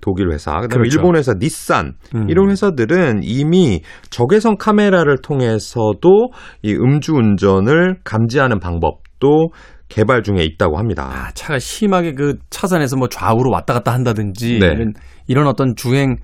[0.00, 0.98] 독일 회사, 그다음에 그렇죠.
[0.98, 2.28] 일본 회사 닛산 음.
[2.28, 6.28] 이런 회사들은 이미 적외선 카메라를 통해서도
[6.62, 9.48] 이 음주 운전을 감지하는 방법도
[9.88, 11.08] 개발 중에 있다고 합니다.
[11.10, 14.66] 아, 차가 심하게 그 차선에서 뭐 좌우로 왔다 갔다 한다든지 네.
[14.66, 14.92] 이런,
[15.28, 16.16] 이런 어떤 주행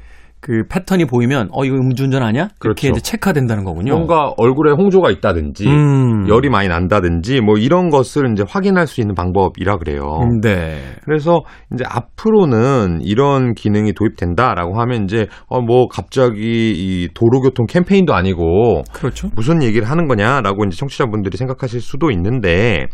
[0.43, 2.49] 그 패턴이 보이면 어 이거 음주운전 아니야?
[2.65, 2.89] 이렇게 그렇죠.
[2.89, 3.93] 이제 체크된다는 거군요.
[3.95, 6.29] 뭔가 얼굴에 홍조가 있다든지 음.
[6.29, 10.03] 열이 많이 난다든지 뭐 이런 것을 이제 확인할 수 있는 방법이라 그래요.
[10.43, 10.81] 네.
[11.05, 16.41] 그래서 이제 앞으로는 이런 기능이 도입된다라고 하면 이제 어 뭐 갑자기
[16.75, 19.31] 이 도로교통 캠페인도 아니고 그렇죠.
[19.37, 22.87] 무슨 얘기를 하는 거냐라고 이제 청취자분들이 생각하실 수도 있는데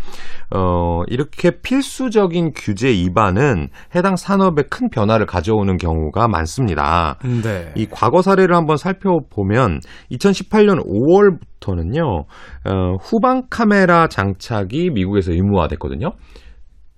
[0.54, 7.16] 어 이렇게 필수적인 규제 위반은 해당 산업에 큰 변화를 가져오는 경우가 많습니다.
[7.42, 7.72] 네.
[7.76, 9.80] 이 과거 사례를 한번 살펴보면
[10.10, 12.24] 2018년 5월부터는요
[12.64, 16.12] 어, 후방 카메라 장착이 미국에서 의무화됐거든요.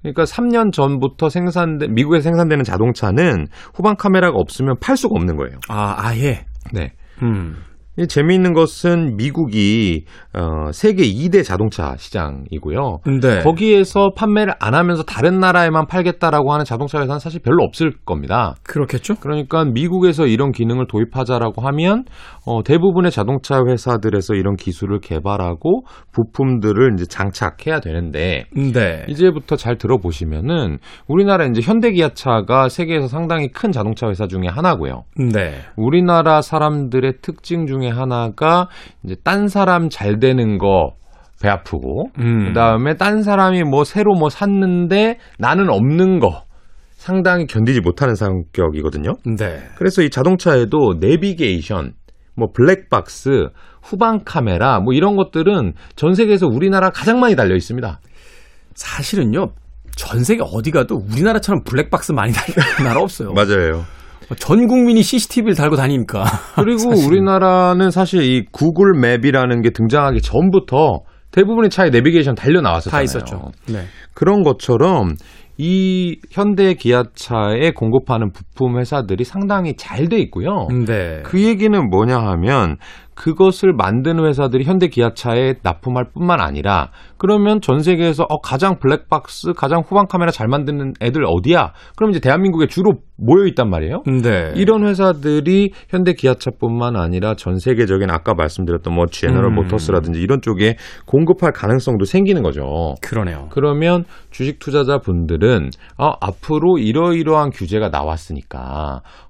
[0.03, 5.59] 그러니까 3년 전부터 생산된 미국에서 생산되는 자동차는 후방 카메라가 없으면 팔 수가 없는 거예요.
[5.69, 6.45] 아, 아예.
[6.73, 6.93] 네.
[7.23, 7.57] 음.
[7.99, 12.99] 이 재미있는 것은 미국이 어, 세계 2대 자동차 시장이고요.
[13.21, 13.41] 네.
[13.43, 18.55] 거기에서 판매를 안 하면서 다른 나라에만 팔겠다라고 하는 자동차 회사는 사실 별로 없을 겁니다.
[18.63, 19.17] 그렇겠죠?
[19.17, 22.05] 그러니까 미국에서 이런 기능을 도입하자라고 하면
[22.47, 25.83] 어, 대부분의 자동차 회사들에서 이런 기술을 개발하고
[26.13, 29.05] 부품들을 이제 장착해야 되는데 네.
[29.09, 30.79] 이제부터 잘 들어보시면은
[31.09, 35.05] 우리나라 이제 현대기아차가 세계에서 상당히 큰 자동차 회사 중에 하나고요.
[35.17, 35.55] 네.
[35.77, 38.69] 우리나라 사람들의 특징 중에 하나가
[39.05, 41.01] 이제 딴 사람 잘 되는 거
[41.41, 42.49] 배 아프고 음.
[42.49, 46.45] 그다음에 딴 사람이 뭐 새로 뭐 샀는데 나는 없는 거
[46.91, 49.15] 상당히 견디지 못하는 성격이거든요.
[49.39, 49.63] 네.
[49.77, 51.95] 그래서 이 자동차에도 내비게이션,
[52.37, 53.49] 뭐 블랙박스,
[53.83, 58.01] 후방 카메라 뭐 이런 것들은 전 세계에서 우리나라 가장 많이 달려 있습니다.
[58.75, 59.53] 사실은요.
[59.97, 63.33] 전 세계 어디 가도 우리나라처럼 블랙박스 많이 달리는 나라 없어요.
[63.35, 63.85] 맞아요.
[64.39, 66.25] 전 국민이 CCTV를 달고 다니니까.
[66.57, 67.09] 그리고 사실은.
[67.09, 71.01] 우리나라는 사실 이 구글 맵이라는 게 등장하기 전부터
[71.33, 72.99] 대부분의 차에 내비게이션 달려 나왔었잖아요.
[72.99, 73.53] 다 있었죠.
[73.69, 73.85] 네.
[74.15, 75.15] 그런 것처럼
[75.59, 78.31] 이 현대 기아차에 공급하는
[78.61, 80.67] 부품 회사들이 상당히 잘 돼 있고요.
[80.87, 81.23] 네.
[81.25, 82.77] 그 얘기는 뭐냐 하면
[83.15, 86.89] 그것을 만드는 회사들이 현대 기아차에 납품할 뿐만 아니라
[87.19, 91.73] 그러면 전 세계에서 어, 가장 블랙박스, 가장 후방 카메라 잘 만드는 애들 어디야?
[91.97, 94.03] 그럼 이제 대한민국에 주로 모여 있단 말이에요.
[94.23, 94.53] 네.
[94.57, 99.55] 이런 회사들이 현대 기아차뿐만 아니라 전 세계적인 아까 말씀드렸던 뭐 제너럴 음.
[99.57, 102.95] 모터스라든지 이런 쪽에 공급할 가능성도 생기는 거죠.
[103.03, 103.49] 그러네요.
[103.51, 108.50] 그러면 주식 투자자분들은 어, 앞으로 이러이러한 규제가 나왔으니까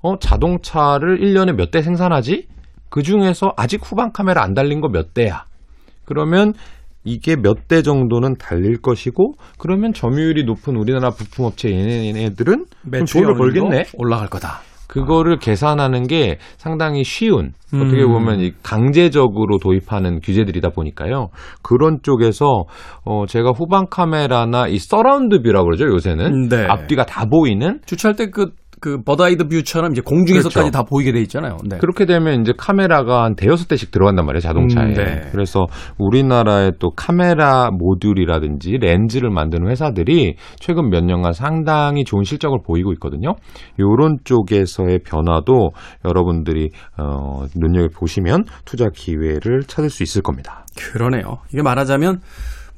[0.03, 2.47] 어, 자동차를 1년에 몇 대 생산하지?
[2.89, 5.45] 그 중에서 아직 후방 카메라 안 달린 거 몇 대야?
[6.05, 6.55] 그러면
[7.05, 12.66] 이게 몇 대 정도는 달릴 것이고 그러면 점유율이 높은 우리나라 부품업체 얘네들은
[13.23, 13.85] 돈을 벌겠네.
[13.97, 14.61] 올라갈 거다.
[14.89, 17.81] 그거를 계산하는 게 상당히 쉬운 음.
[17.81, 21.29] 어떻게 보면 이 강제적으로 도입하는 규제들이다 보니까요.
[21.62, 22.64] 그런 쪽에서
[23.05, 26.66] 어 제가 후방 카메라나 이 surround view라고 그러죠 요새는 네.
[26.66, 28.51] 앞뒤가 다 보이는 주차할 때 그,
[28.81, 30.70] 그 bird-eye view처럼 이제 공중에서까지 그렇죠.
[30.70, 31.59] 다 보이게 돼 있잖아요.
[31.68, 31.78] 네.
[31.78, 34.87] 그렇게 되면 이제 카메라가 한 대여섯 대씩 들어간단 말이에요 자동차에.
[34.87, 35.20] 음, 네.
[35.33, 35.66] 그래서
[35.99, 43.35] 우리나라의 또 카메라 모듈이라든지 렌즈를 만드는 회사들이 최근 몇 년간 상당히 좋은 실적을 보이고 있거든요.
[43.76, 45.70] 이런 쪽에서의 변화도
[46.05, 50.64] 여러분들이 어, 눈여겨 보시면 투자 기회를 찾을 수 있을 겁니다.
[50.76, 51.39] 그러네요.
[51.53, 52.20] 이게 말하자면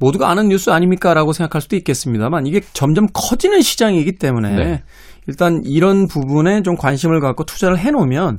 [0.01, 4.83] 모두가 아는 뉴스 아닙니까라고 생각할 수도 있겠습니다만 이게 점점 커지는 시장이기 때문에 네.
[5.29, 8.39] 일단 이런 부분에 좀 관심을 갖고 투자를 해놓으면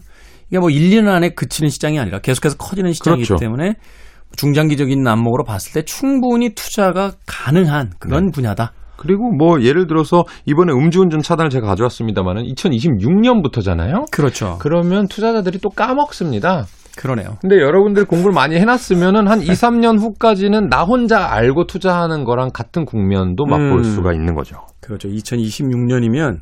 [0.49, 3.39] 이게 뭐 1, 2년 안에 그치는 시장이 아니라 계속해서 커지는 시장이기 그렇죠.
[3.39, 3.75] 때문에
[4.35, 8.31] 중장기적인 안목으로 봤을 때 충분히 투자가 가능한 그런 네.
[8.31, 8.73] 분야다.
[8.97, 14.11] 그리고 뭐 예를 들어서 이번에 음주운전 차단을 제가 가져왔습니다만은 2026년부터잖아요.
[14.11, 14.57] 그렇죠.
[14.59, 16.65] 그러면 투자자들이 또 까먹습니다.
[16.95, 17.37] 그러네요.
[17.41, 22.85] 근데 여러분들 공부를 많이 해놨으면은 한 2, 3년 후까지는 나 혼자 알고 투자하는 거랑 같은
[22.85, 23.83] 국면도 맛볼 음.
[23.83, 24.57] 수가 있는 거죠.
[24.79, 25.09] 그렇죠.
[25.09, 26.39] 2026년이면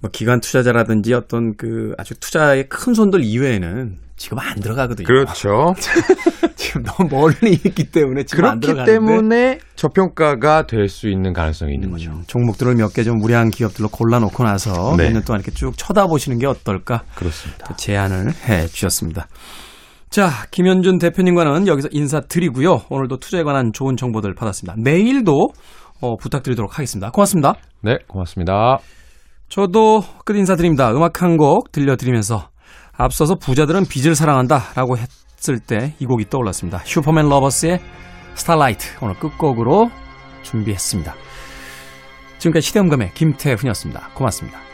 [0.00, 5.06] 뭐 기관 투자자라든지 어떤 그 아주 투자의 큰 손들 이외에는 지금 안 들어가거든요.
[5.06, 5.74] 그렇죠.
[6.56, 11.74] 지금 너무 멀리 있기 때문에 지금 안 그렇기 들어가는데 때문에 저평가가 될 수 있는 가능성이
[11.74, 12.10] 있는 거죠.
[12.10, 15.04] 음, 종목들을 몇 개 좀 무리한 기업들로 골라놓고 나서 네.
[15.04, 17.74] 몇년 동안 이렇게 쭉 쳐다보시는 게 어떨까 그렇습니다.
[17.76, 19.26] 제안을 해 주셨습니다.
[20.10, 22.82] 자, 김현준 대표님과는 여기서 인사드리고요.
[22.90, 24.74] 오늘도 투자에 관한 좋은 정보들 받았습니다.
[24.78, 25.48] 내일도
[26.00, 27.10] 어, 부탁드리도록 하겠습니다.
[27.10, 27.54] 고맙습니다.
[27.82, 28.78] 네, 고맙습니다.
[29.50, 30.90] 저도 끝 인사드립니다.
[30.92, 32.48] 음악 한 곡 들려드리면서
[32.96, 36.80] 앞서서 부자들은 빚을 사랑한다 라고 했을 때 이 곡이 떠올랐습니다.
[36.84, 37.80] Supermen Lovers의
[38.34, 39.90] Starlight 오늘 끝곡으로
[40.42, 41.14] 준비했습니다.
[42.38, 44.10] 지금까지 시대음감의 김태훈이었습니다.
[44.14, 44.69] 고맙습니다.